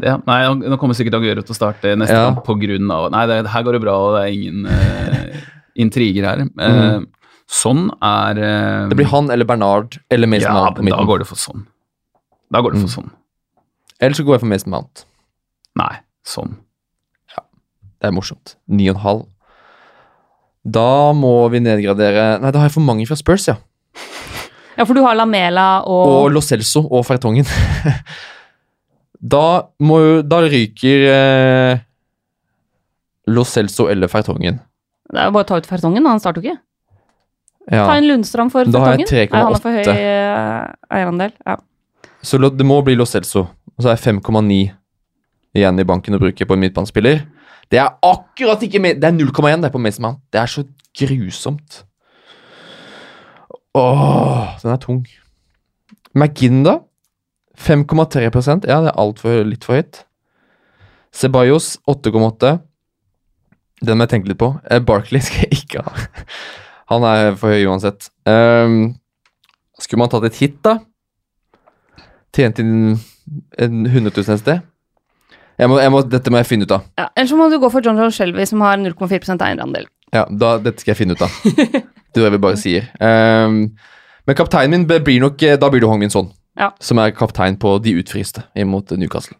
[0.00, 2.32] Det, nei, nå kommer sikkert Aguero til å starte neste Ja.
[2.34, 5.42] gang av Nei, det, her går det bra, og det er ingen uh,
[5.84, 6.42] intriger her.
[6.42, 7.04] Eh,
[7.50, 10.96] Sånn er eh, Det blir han eller Bernard eller Mason Ja, Mount på men da
[10.96, 11.06] midten.
[11.10, 11.66] går det for sånn.
[12.50, 12.94] Da går det for Mm.
[12.96, 13.10] sånn.
[14.00, 15.04] Eller så går jeg for Mason Mount.
[15.76, 16.56] Nei, sånn.
[18.00, 18.56] Det er morsomt.
[18.68, 19.26] 9,5.
[20.64, 23.56] Da må vi nedgradere Nei, da har jeg for mange fra Spurs, ja.
[24.76, 27.44] Ja, for du har Lamela Og og, Lo Celso og Fertongen.
[29.34, 31.78] da, må, jo- da ryker eh,
[33.28, 34.58] Lo Celso eller Fertongen.
[35.12, 36.60] Det er jo bare å ta ut Fertongen, han starter jo ikke.
[37.70, 37.96] Ta Ja.
[37.96, 39.30] inn Lundstrand for Da har jeg Fertongen.
[39.32, 39.96] Nei, han er for høy 3,8.
[39.96, 41.32] eh, eierandel.
[41.46, 41.56] Ja.
[42.22, 43.48] Så det må bli Lo Celso.
[43.78, 44.72] Og så er 5,9
[45.54, 47.24] igjen i banken å bruke på en midtbanespiller.
[47.70, 50.20] Det er akkurat ikke Det er 0,1 det på Mason Mount.
[50.30, 50.64] Det er så
[50.98, 51.84] grusomt.
[53.74, 55.06] Åh, den er tung.
[56.14, 56.78] McGinn, da?
[57.58, 60.04] 5,3% Ja, det er altfor litt for høyt.
[61.14, 62.60] Ceballos 8,8.
[63.84, 64.52] Den må jeg tenke litt på.
[64.70, 66.06] Eh, Barkley skal jeg ikke ha.
[66.92, 68.10] Han er for høy uansett.
[68.28, 68.94] Um,
[69.80, 70.78] skulle man tatt et hit, da?
[72.34, 72.74] Tjent inn
[73.58, 74.62] en 100 000 et sted?
[75.58, 76.86] Jeg må, jeg må, dette må jeg finne ut av.
[76.98, 79.86] Ja, Ellers så må du gå for John John Shelby, som har 0,4% eierandel.
[80.14, 81.36] Ja, da, dette skal jeg finne ut av.
[82.14, 82.88] Det er det vi bare sier.
[83.02, 83.60] Um,
[84.26, 86.28] men kapteinen min blir nok eh, Da blir det Hong Min Son,
[86.58, 86.68] Ja.
[86.80, 89.36] som er kaptein på de utfryste imot eh, Newcastle.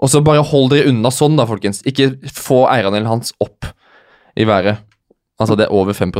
[0.00, 1.82] Og så bare hold dere unna sånn, da, folkens.
[1.88, 3.68] Ikke få eierandelen hans opp
[4.36, 4.82] i været.
[5.40, 6.12] Altså, det er over 5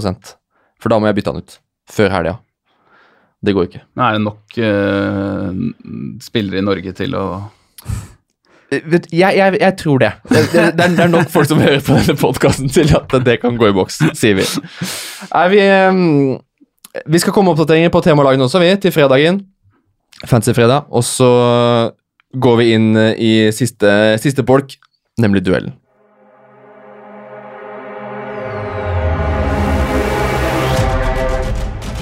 [0.82, 1.58] For da må jeg bytte han ut.
[1.92, 2.36] Før helga.
[3.46, 3.84] Det går ikke.
[4.00, 5.50] Er det nok uh,
[6.24, 7.26] spillere i Norge til å
[8.72, 10.12] Eh, Vet, jeg, jeg, jeg tror det.
[10.28, 13.14] Det, det, det, er, det er nok folk som hører på denne podkasten til at
[13.26, 14.46] det kan gå i boks, sier vi.
[15.30, 16.02] Nei, vi ehm,
[17.06, 19.44] Vi skal komme oppdateringer på temalagene også, vi, til fredagen.
[20.26, 20.88] Fancy-fredag.
[20.90, 21.30] Og så
[22.40, 23.90] går vi inn i siste,
[24.22, 24.78] siste bolk,
[25.20, 25.76] nemlig duellen.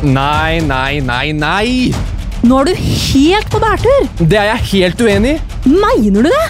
[0.05, 1.69] Nei, nei, nei, nei!
[2.45, 4.03] Nå er du helt på bærtur!
[4.21, 5.39] Det er jeg helt uenig i.
[5.73, 6.43] Mener du det?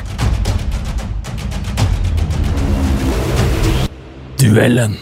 [4.42, 4.98] Duellen.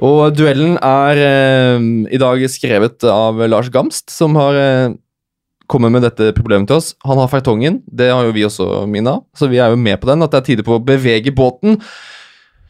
[0.00, 4.96] Og duellen er eh, i dag skrevet av Lars Gamst, som har eh,
[5.68, 6.94] kommet med dette problemet til oss.
[7.04, 10.08] Han har fartongen, det har jo vi også, Mina, så vi er jo med på
[10.08, 11.76] den, at det er tide på å bevege båten.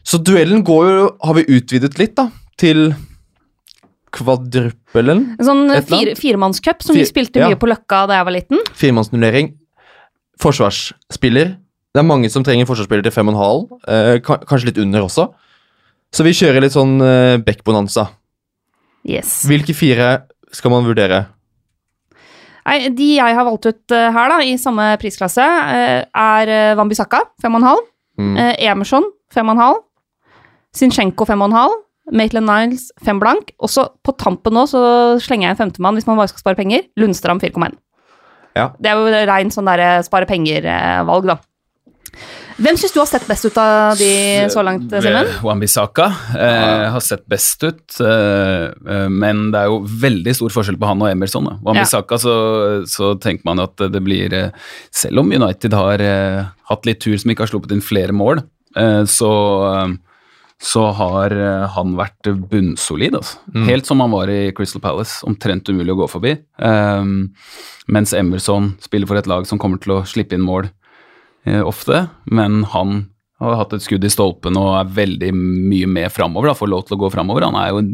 [0.03, 2.89] Så duellen går jo, har vi utvidet litt da, til
[4.15, 5.21] kvadruppelen.
[5.35, 7.51] En sånn Et fire, firemannscup som vi spilte spilte ja.
[7.51, 8.65] mye på Løkka da jeg var liten.
[8.79, 9.53] Firemannsnullering.
[10.41, 11.55] Forsvarsspiller.
[11.95, 15.05] Det er mange som trenger forsvarsspiller til fem og en halv, eh, kanskje litt under
[15.05, 15.29] også.
[16.15, 18.09] Så vi kjører litt sånn eh, back-bonanza.
[19.07, 19.43] Yes.
[19.47, 21.25] Hvilke fire skal man vurdere?
[22.65, 26.77] Nei, de jeg har valgt ut eh, her, da, i samme prisklasse, eh, er uh,
[26.79, 27.83] Wambisaka, 5,5.
[28.17, 28.31] Mm.
[28.39, 29.05] Uh, Emerson,
[29.35, 29.83] 5,5.
[30.81, 30.95] en
[31.29, 31.75] 5,5.
[32.11, 33.55] Maitland Niles, 5 blank.
[33.59, 34.83] Og så på tampen nå så
[35.23, 36.85] slenger jeg en femtemann hvis man bare skal spare penger.
[37.01, 37.79] Lundstrand 4,1.
[38.55, 38.69] Ja.
[38.79, 41.39] Det er jo rein sånn derre spare penger-valg, da.
[42.55, 44.07] Hvem syns du har sett best ut av de
[44.53, 45.27] så langt, Simen?
[45.43, 46.05] Wambisaka
[46.39, 50.87] eh, har sett best ut, eh, eh, men det er jo veldig stor forskjell på
[50.87, 51.49] han og Emerson.
[51.49, 51.57] Da.
[51.67, 52.35] Wambisaka så,
[52.87, 57.19] så tenker man at det blir eh, Selv om United har eh, hatt litt tur
[57.19, 58.45] som ikke har sluppet inn flere mål,
[58.79, 59.33] eh, så,
[59.73, 59.97] eh,
[60.61, 63.17] så har eh, han vært bunnsolid.
[63.17, 63.39] Altså.
[63.67, 66.35] Helt som han var i Crystal Palace, omtrent umulig å gå forbi.
[66.57, 67.33] Um,
[67.91, 70.69] mens Emerson spiller for et lag som kommer til å slippe inn mål
[71.49, 73.03] uh, ofte, men han
[73.43, 76.85] har hatt et skudd i stolpen og er veldig mye med framover, da, får lov
[76.87, 77.47] til å gå framover.
[77.49, 77.91] Han er jo en,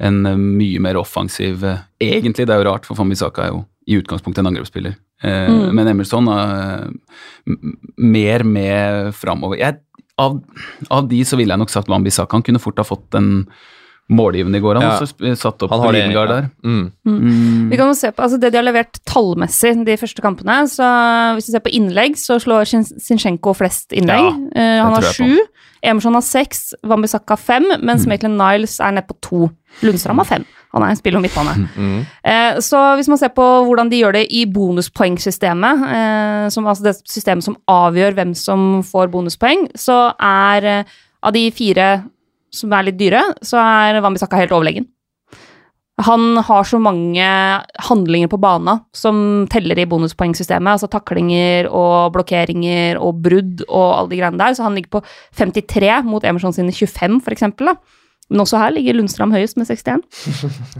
[0.00, 3.62] en eh, mye mer offensiv uh, Egentlig, det er jo rart, for Fambisaka er jo
[3.90, 4.96] i utgangspunktet en angrepsspiller.
[4.96, 5.74] Uh, Mm.
[5.76, 6.86] Men Emerson er
[8.00, 9.58] mer med framover.
[9.60, 9.82] Jeg,
[10.20, 10.38] av,
[10.92, 12.36] av de så ville jeg nok sagt Wambisaka.
[12.36, 13.46] Han kunne fort ha fått en
[14.10, 14.74] målgivende i går.
[14.80, 14.98] Han Ja.
[14.98, 16.24] også satt opp Han har det, ja.
[16.26, 16.48] der.
[16.64, 16.92] Mm.
[17.06, 17.68] Mm.
[17.70, 20.64] Vi kan jo se på altså det de har levert tallmessig de første kampene.
[20.66, 20.82] så
[21.36, 22.66] Hvis du ser på innlegg, så slår
[22.98, 24.50] Sinchenko flest innlegg.
[24.56, 25.38] Eh, han har sju.
[25.82, 29.50] Emerson har seks, Wambisaka fem, mens Maitland Niles er nede på to.
[29.82, 30.44] Lundstrand har fem.
[30.70, 31.56] Han er en spiller midtbane.
[31.74, 31.98] Mm.
[32.30, 36.86] Eh, så hvis man ser på hvordan de gjør det i bonuspoengsystemet, eh, som, altså
[36.86, 40.96] det systemet som avgjør hvem som får bonuspoeng, så er eh,
[41.26, 41.90] av de fire
[42.54, 44.86] som er litt dyre, så er Wambisaka helt overlegen.
[46.00, 47.24] Han har så mange
[47.84, 54.12] handlinger på bana som teller i bonuspoengsystemet, altså taklinger og blokkeringer og brudd og alle
[54.14, 55.02] de greiene der, så han ligger på
[55.36, 57.74] 53 mot Emerson sine 25, for eksempel.
[57.74, 57.99] Da.
[58.30, 60.04] Men også her ligger Lundstrand høyest med 61.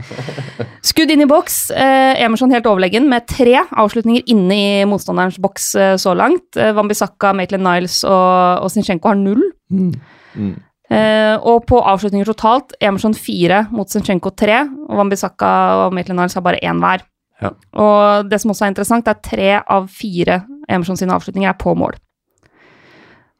[0.89, 1.57] Skudd inn i boks.
[1.75, 6.55] Eh, Emerson helt overlegen med tre avslutninger inne i motstanderens boks eh, så langt.
[6.55, 9.43] Eh, Wambisaka, Maitland Niles og, og Zinchenko har null.
[9.71, 10.53] Mm.
[10.91, 15.51] Eh, og på avslutninger totalt, Emerson fire mot Zinchenko tre, og Wambisaka
[15.85, 17.03] og Maitland Niles har bare én hver.
[17.41, 17.51] Ja.
[17.83, 21.59] Og det som også er interessant, er at tre av fire Emerson sine avslutninger er
[21.59, 21.95] på mål.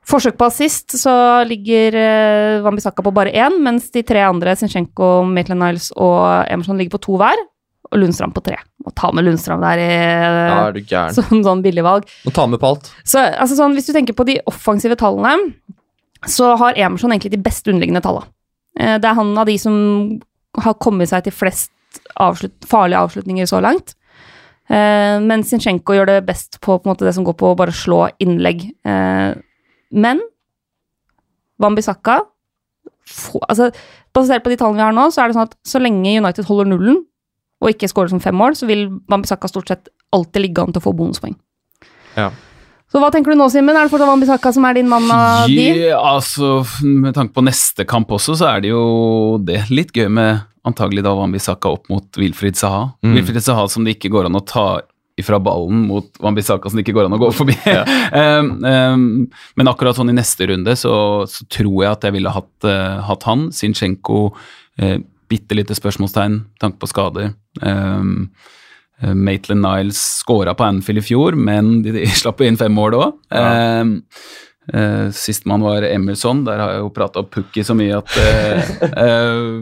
[0.09, 1.11] Forsøk på assist så
[1.47, 6.77] ligger eh, Wambisaka på bare én, mens de tre andre, Zinchenko, Maitland Niles og Emerson,
[6.79, 7.37] ligger på to hver.
[7.91, 8.55] Og Lundstrand på tre.
[8.85, 11.13] Må ta med Lundstrand der i, Da er du gæren.
[11.13, 12.05] som sånn billigvalg.
[12.25, 12.87] Må ta med på alt.
[13.03, 15.51] Så altså sånn, hvis du tenker på de offensive tallene,
[16.25, 18.29] så har Emerson egentlig de beste underliggende tallene.
[18.79, 19.75] Eh, Det er han av de som
[20.57, 21.71] har kommet seg til flest
[22.15, 23.93] avslut farlige avslutninger så langt.
[24.71, 27.75] Eh, men Zinchenko gjør det best på, på måte, det som går på å bare
[27.75, 28.69] slå innlegg.
[28.87, 29.35] Eh,
[29.91, 30.21] men
[31.61, 32.21] Wambisaka
[33.07, 33.71] få- altså,
[34.13, 36.43] Basert på de tallene vi har nå, så er det sånn at så lenge United
[36.49, 36.97] holder nullen
[37.61, 40.81] og ikke scorer som fem mål, så vil Wambisaka stort sett alltid ligge an til
[40.81, 41.35] å få bonuspoeng.
[42.17, 42.31] Ja.
[42.91, 43.69] Så hva tenker du nå, Simen?
[43.77, 45.69] Er det fortsatt Wambisaka som er din mann av de?
[45.93, 50.09] Ja, altså, med tanke på neste kamp også, så er det jo det litt gøy
[50.11, 52.89] med antagelig da Wambisaka opp mot Wilfried Saha.
[53.05, 53.15] Mm.
[53.15, 54.65] Wilfried Saha som det ikke går an å ta
[55.19, 57.55] ifra ballen mot Wambisaka som det ikke går an å gå forbi.
[58.15, 59.05] um, um,
[59.59, 60.93] men akkurat sånn i neste runde så,
[61.29, 63.49] så tror jeg at jeg ville hatt, uh, hatt han.
[63.55, 64.29] Zinchenko,
[64.81, 64.97] uh,
[65.31, 67.33] bitte lite spørsmålstegn, tanke på skader.
[67.61, 68.31] Um,
[69.03, 72.99] uh, Maitland Niles skåra på Anfield i fjor, men de, de slapp inn fem mål
[73.01, 73.19] òg.
[73.33, 73.83] Ja.
[73.83, 73.99] Um,
[74.73, 76.45] Uh, Sistemann var Emilson.
[76.47, 79.59] Der har jeg jo prata om Pukki så mye at uh, uh,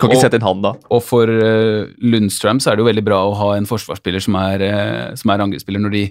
[0.00, 0.70] Kan ikke og- sette inn han, da.
[0.90, 4.38] og for uh, Lundstrøm så er det jo veldig bra å ha en forsvarsspiller som
[4.40, 6.02] er, uh, som er angrepsspiller når de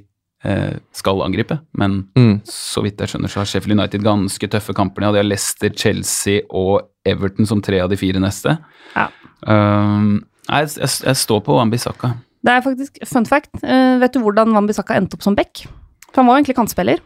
[0.45, 1.57] uh, skal angripe.
[1.77, 2.41] Men Mm.
[2.45, 5.01] så vidt jeg skjønner, så har Sheffield United ganske tøffe kamper.
[5.07, 8.57] Ja, de har Leicester, Chelsea og Everton som tre av de fire neste.
[8.95, 9.07] Ja.
[9.47, 12.13] Um, jeg, jeg, jeg står på Wambisaka.
[12.45, 13.51] Det er faktisk fun fact.
[13.61, 15.63] Eh, vet du hvordan Wambisaka endte opp som back?
[16.11, 17.01] For han var jo egentlig kantspiller.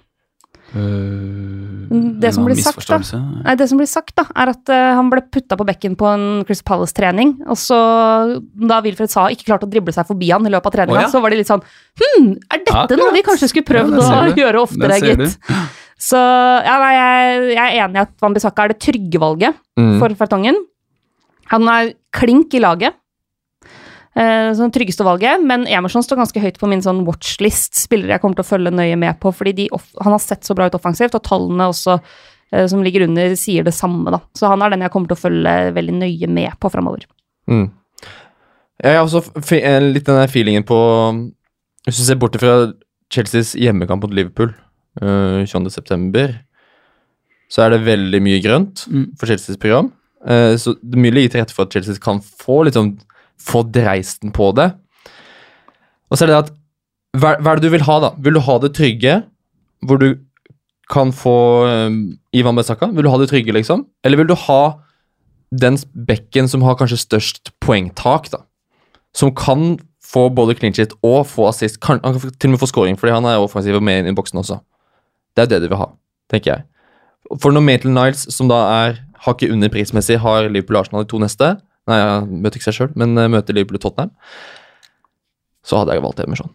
[0.75, 1.87] Uh,
[2.19, 2.97] Det som blir sagt, da.
[3.45, 6.07] Nei, det som blir sagt, da, er at uh, han ble putta på bekken på
[6.09, 7.77] en Chris Palace-trening, og så,
[8.55, 11.05] da Wilfred sa ikke klarte å drible seg forbi han i løpet av treninga, oh,
[11.05, 11.11] ja.
[11.13, 11.63] så var de litt sånn
[11.95, 12.99] Hm, er dette Akkurat.
[12.99, 15.37] noe vi kanskje skulle prøvd Ja, å gjøre oftere, gitt?
[16.05, 19.95] Så ja, nei, jeg, jeg er enig i at Wambisaka er det trygge valget Mm.
[19.99, 20.55] for Fertongen.
[21.51, 22.95] Han er klink i laget.
[24.15, 27.75] Eh, sånn tryggeste valget, men Emerson står ganske høyt på min sånn watchlist.
[27.75, 30.47] Spillere jeg kommer til å følge nøye med på, fordi de off han har sett
[30.47, 34.13] så bra ut offensivt, og tallene også eh, som ligger under, sier det samme.
[34.15, 34.21] da.
[34.37, 37.03] Så han er den jeg kommer til å følge veldig nøye med på framover.
[37.51, 37.65] Mm.
[38.85, 39.21] Jeg har også
[39.55, 40.77] eh, litt den der feelingen på
[41.85, 42.55] Hvis du ser bort fra
[43.13, 44.49] Chelseas hjemmekamp mot Liverpool
[45.03, 46.23] uh, 22.9.,
[47.51, 49.11] så er det veldig mye grønt Mm.
[49.19, 49.91] for Chelseas program.
[50.25, 52.95] Uh, så det er mye ligger til rette for at Chelsea kan få liksom
[53.41, 54.71] få dreisten på det.
[56.09, 56.53] Og så er det at
[57.15, 58.13] hva, hva er det du vil ha, da?
[58.21, 59.19] Vil du ha det trygge,
[59.85, 60.09] hvor du
[60.91, 61.99] kan få um,
[62.35, 62.89] Ivan Besaka?
[62.93, 63.85] Vil du ha det trygge, liksom?
[64.05, 64.61] Eller vil du ha
[65.55, 68.43] den bekken som har kanskje størst poengtak, da?
[69.15, 71.79] Som kan få både clean og få assist.
[71.81, 74.15] Kan, han kan til og med få scoring, fordi han er offensiv og med i
[74.15, 74.59] boksen også.
[75.35, 75.89] Det er det du vil ha,
[76.31, 76.65] tenker jeg.
[77.41, 81.19] For når Maitland Niles, som da er hakket under prismessig, har Liverpool Arsenal de to
[81.19, 81.55] neste
[81.87, 84.11] Nei, jeg møter ikke seg sjøl, men eh, møter Liverpool Tottenham.
[85.65, 86.51] Så hadde jeg valgt Emerson.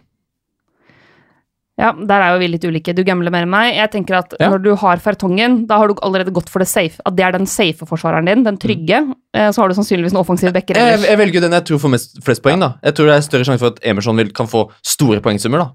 [1.81, 2.93] Ja, der er jo vi litt ulike.
[2.93, 3.71] Du gambler mer enn meg.
[3.73, 4.51] Jeg tenker at Ja.
[4.53, 7.01] Når du har Fertongen, da har du allerede gått for det safe.
[7.09, 8.99] At det er den safe forsvareren din, den trygge.
[9.33, 9.49] Mm.
[9.55, 11.07] Så har du sannsynligvis en offensiv backer Jeg, ellers.
[11.09, 12.61] jeg velger den jeg tror får mest, flest poeng.
[12.61, 12.75] da.
[12.85, 15.59] Jeg tror det er større sjanse for at Emerson vil, kan få store poengsummer.
[15.65, 15.71] da.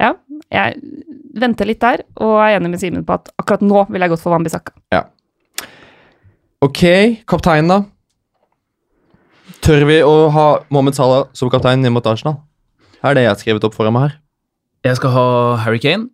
[0.00, 0.14] Ja,
[0.50, 0.80] jeg
[1.36, 4.24] venter litt der, og er enig med Simen på at akkurat nå ville jeg gått
[4.24, 4.72] for Wambisaka.
[6.62, 6.80] Ok,
[7.28, 7.78] kapteinen, da.
[9.62, 12.40] Tør vi å ha Mohammed Salah som kaptein hjemme mot Arsenal?
[13.02, 14.16] Her er det jeg har skrevet opp foran meg her.
[14.82, 15.26] Jeg skal ha
[15.62, 16.08] Harry Kane.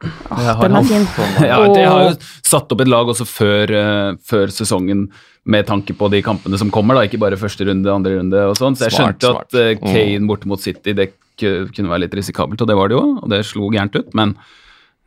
[0.00, 0.84] Jeg har Den han.
[0.84, 1.08] er fin.
[1.50, 2.12] Ja, jeg har jo
[2.46, 5.08] satt opp et lag også før, uh, før sesongen
[5.48, 8.56] med tanke på de kampene som kommer, da, ikke bare første runde, andre runde og
[8.56, 8.76] sånn.
[8.78, 9.90] Så jeg Smart, skjønte at uh.
[9.92, 13.28] Kane borte mot City det kunne være litt risikabelt, og det var det jo, og
[13.30, 14.56] det slo gærent ut, men eh,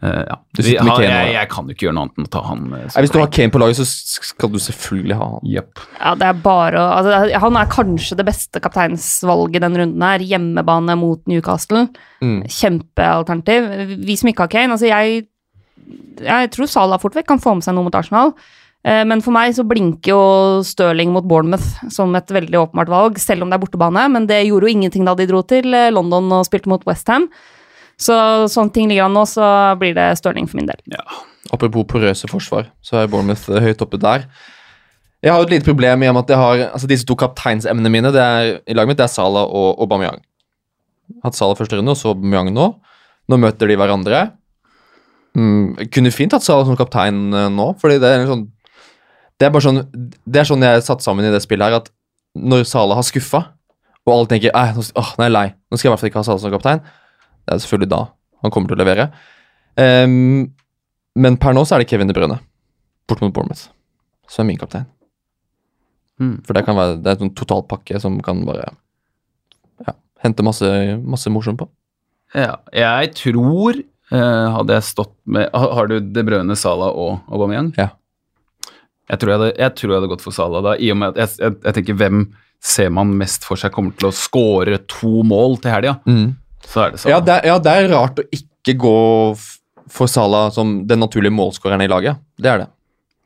[0.01, 0.35] ja.
[0.57, 2.61] Du Vi Kane jeg, jeg kan jo ikke gjøre noe annet enn å ta han.
[2.73, 3.85] eh, Nei, hvis du har Kane på laget, så
[4.31, 5.43] skal du selvfølgelig ha han.
[5.45, 5.83] Yep.
[5.99, 10.25] Ja, det er bare å altså, Han er kanskje det beste kapteinsvalget denne runden her.
[10.25, 11.85] Hjemmebane mot Newcastle.
[12.25, 12.41] Mm.
[12.49, 13.69] Kjempealternativ.
[14.05, 15.27] Vi som ikke har Kane Altså, jeg,
[16.25, 18.33] jeg tror Salah fort vekk kan få med seg noe mot Arsenal.
[18.83, 20.21] Eh, Men for meg så blinker jo
[20.65, 24.07] Stirling mot Bournemouth som et veldig åpenbart valg, selv om det er bortebane.
[24.17, 27.29] Men det gjorde jo ingenting da de dro til eh, London og spilte mot Westham.
[28.01, 28.15] Så
[28.49, 29.45] sånne ting ligger an nå, så
[29.81, 30.79] blir det Stirling for min del.
[30.93, 31.03] Ja.
[31.53, 34.25] Apropos porøse forsvar, så er Bournemouth eh, høyt oppe der.
[35.21, 37.13] Jeg har jo et lite problem i og med at jeg har altså disse to
[37.19, 40.21] kapteinsemnene mine det er, i laget mitt det er Salah og Aubameyang.
[41.25, 42.71] Hatt Salah første runde, og så Aubameyang nå.
[43.29, 44.23] Nå møter de hverandre.
[45.37, 48.47] Mm, kunne fint hatt Salah som kaptein eh, nå, fordi det er en sånn
[49.39, 49.77] Det er bare sånn
[50.27, 51.87] Det er sånn jeg er satt sammen i det spillet her, at
[52.35, 53.45] når Salah har skuffa,
[54.07, 56.01] og alle tenker «Æ, nå, åh, nå er jeg lei, nå skal jeg i hvert
[56.01, 56.83] fall ikke ha Salah som kaptein,
[57.45, 58.01] det er selvfølgelig da
[58.41, 59.09] han kommer til å levere.
[59.77, 60.49] Um,
[61.19, 62.39] men per nå så er det Kevin De Bruyne
[63.09, 63.69] bort mot Bournemouth
[64.31, 64.87] som er min kaptein.
[66.21, 66.37] Mm.
[66.45, 68.69] For det kan være det er en sånn totalpakke som kan bare
[69.87, 70.67] ja, hente masse,
[71.01, 71.67] masse morsomt på.
[72.37, 77.73] Ja, jeg tror eh, Hadde jeg stått med Har du De Brøne, Salah og Aubameyang?
[77.75, 77.89] Ja.
[79.11, 81.11] Jeg tror jeg, hadde, jeg tror jeg hadde gått for Salah da, i og med
[81.11, 82.21] at jeg, jeg, jeg tenker hvem
[82.63, 85.97] ser man mest for seg kommer til å skåre to mål til helga?
[86.67, 87.15] Så er det Salah.
[87.15, 88.95] Ja, det er, ja, det er rart å ikke gå
[89.91, 92.17] for Salah som den naturlige målskåreren i laget.
[92.39, 92.67] Det er det.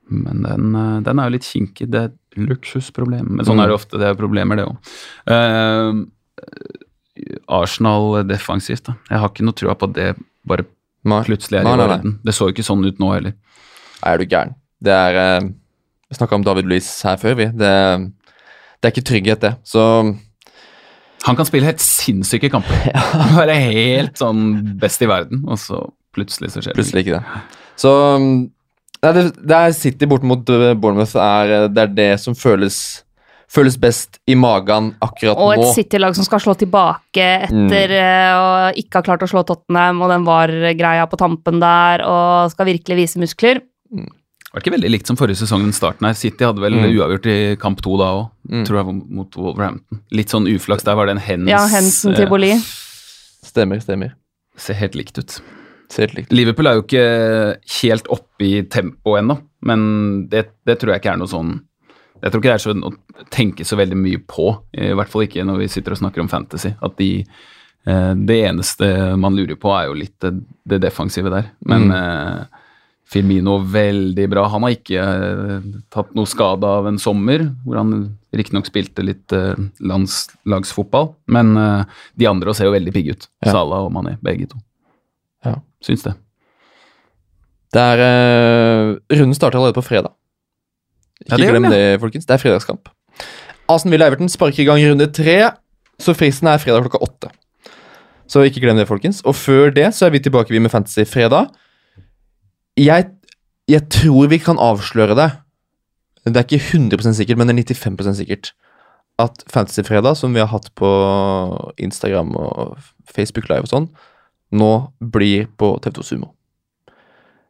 [0.10, 1.90] Men den, eh, den er jo litt kinkig.
[1.92, 3.28] Det er et luksusproblem.
[3.38, 3.64] Men sånn Mm.
[3.64, 3.98] er det ofte.
[4.00, 4.78] Det er problemer, det òg.
[7.48, 8.96] Arsenal defensivt, da.
[9.10, 10.10] Jeg har ikke noe trua på at det
[10.48, 10.66] bare
[11.06, 12.14] Nei, plutselig er Nei, i nei, nei.
[12.26, 13.34] Det så jo ikke sånn ut nå heller.
[14.02, 14.56] Nei, er du gæren.
[14.82, 15.50] Det er eh,
[16.10, 17.46] Vi snakka om David Louis her før, vi.
[17.46, 17.74] Det,
[18.82, 19.52] det er ikke trygghet, det.
[19.66, 19.84] Så
[21.26, 22.90] Han kan spille helt sinnssyke kamper.
[23.40, 25.82] Være helt sånn best i verden, og så
[26.16, 26.80] plutselig så skjer det.
[26.80, 27.40] Plutselig ikke det.
[27.82, 32.12] Så nei, det, det er City bort mot uh, Bournemouth er, uh, det er det
[32.24, 32.84] som føles
[33.56, 35.44] Føles best i magen akkurat nå.
[35.46, 35.68] Og et.
[35.78, 38.48] City-lag som skal slå tilbake etter eh, å
[38.82, 42.98] ikke ha klart å slå Tottenham, og den var-greia på tampen der, og skal virkelig
[42.98, 43.62] vise muskler.
[43.94, 44.10] Det
[44.56, 46.16] var ikke veldig likt som forrige sesong, den starten her.
[46.18, 46.88] City hadde vel Mm.
[46.95, 48.66] uavgjort i kamp to da òg, Mm.
[48.66, 49.99] tror jeg, mot Wolverhampton.
[50.12, 50.84] Litt sånn uflaks.
[50.84, 52.30] Der var det en hens Ja, Hensen til eh.
[53.43, 54.14] Stemmer, stemmer.
[54.58, 55.41] Ser helt likt ut.
[55.89, 56.32] Ser helt likt.
[56.32, 56.38] ut.
[56.38, 61.14] Liverpool er jo ikke helt oppe i tempo ennå, men det, det tror jeg ikke
[61.14, 61.62] er noe sånn
[62.24, 62.93] Jeg tror ikke det er sånn å
[63.30, 66.30] tenke så veldig mye på, i hvert fall ikke når vi sitter og snakker om
[66.32, 66.74] fantasy.
[66.82, 67.26] At de
[67.86, 70.32] eh, Det eneste man lurer på, er jo litt det,
[70.66, 71.51] det defensive der.
[71.66, 72.47] Men Mm.
[73.06, 74.47] Firmino veldig bra.
[74.49, 77.93] Han har ikke eh, tatt noe skade av en sommer, hvor han
[78.36, 79.53] riktignok spilte litt eh,
[79.86, 81.12] landslagsfotball.
[81.32, 83.28] Men eh, de andre ser jo veldig pigge ut.
[83.45, 83.53] Ja.
[83.53, 84.62] Salah og Mané, begge to.
[85.45, 85.60] Ja.
[85.86, 86.16] Syns det.
[87.76, 90.14] Det er uh, Runden starter allerede på fredag.
[91.20, 92.28] Ikke Ja, det glem det, folkens.
[92.28, 92.89] Det er fredagskamp.
[93.72, 95.51] Asen Ville Eiverton sparker i gang runde tre,
[95.99, 97.32] så fristen er fredag klokka åtte.
[98.32, 99.22] Så ikke glem det, folkens.
[99.26, 101.51] Og før det så er vi tilbake vi med Fantasy fredag.
[102.80, 103.08] Jeg,
[103.72, 105.32] jeg tror vi kan avsløre det.
[106.26, 108.54] Det er ikke 100% sikkert, men det er 95% sikkert.
[109.22, 110.90] At Fantasyfredag, som vi har hatt på
[111.78, 113.86] Instagram og Facebook Live og sånn,
[114.56, 116.32] nå blir på TV2 Sumo.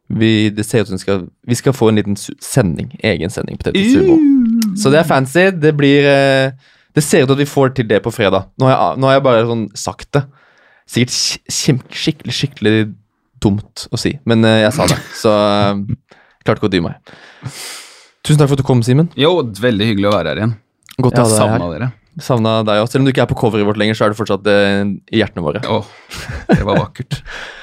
[0.06, 3.58] Vi, det ser ut som vi skal, vi skal få en liten sending, egen sending
[3.58, 4.18] på TV2 Sumo.
[4.78, 5.48] Så det er fancy.
[5.50, 6.52] Det blir eh,
[6.94, 8.46] Det ser ut til at vi får til det på fredag.
[8.56, 10.22] Nå har jeg, nå har jeg bare sånn sagt det.
[10.86, 12.76] Sikkert skikkelig, skikkelig
[13.42, 14.98] dumt å si, men eh, jeg sa det.
[15.18, 15.82] Så eh,
[16.46, 17.16] klarte ikke å dy meg.
[18.26, 19.10] Tusen takk for at du kom, Simen.
[19.18, 20.56] Jo, veldig hyggelig å være her igjen.
[20.96, 21.70] Godt å ha deg her.
[21.76, 21.90] dere.
[22.22, 22.88] Savna deg òg.
[22.88, 25.20] Selv om du ikke er på coveret vårt lenger, så er du fortsatt eh, i
[25.20, 25.60] hjertene våre.
[25.68, 25.90] Åh,
[26.48, 27.20] det var vakkert.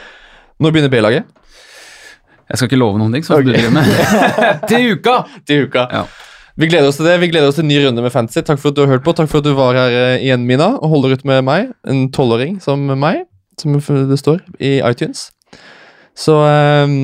[0.61, 1.32] Når begynner B-laget?
[2.51, 3.26] Jeg skal ikke love noen ting,
[3.74, 3.89] med.
[4.69, 5.24] Til uka!
[5.47, 5.88] Til uka.
[5.89, 6.03] Ja.
[6.59, 7.15] Vi gleder oss til det.
[7.17, 8.43] Vi gleder oss til en ny runde med fantasy.
[8.45, 9.15] Takk for at du har hørt på.
[9.17, 11.71] Takk for at du var her eh, igjen, Mina, og holder ut med meg.
[11.89, 13.24] En tolvåring som meg,
[13.57, 15.32] som det står i iTunes.
[16.16, 16.97] Så eh,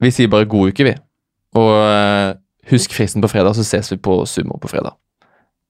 [0.00, 0.94] vi sier bare god uke, vi.
[1.58, 2.38] Og uh,
[2.70, 4.94] husk fristen på fredag, så ses vi på Sumo på fredag.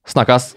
[0.07, 0.55] Snakkes!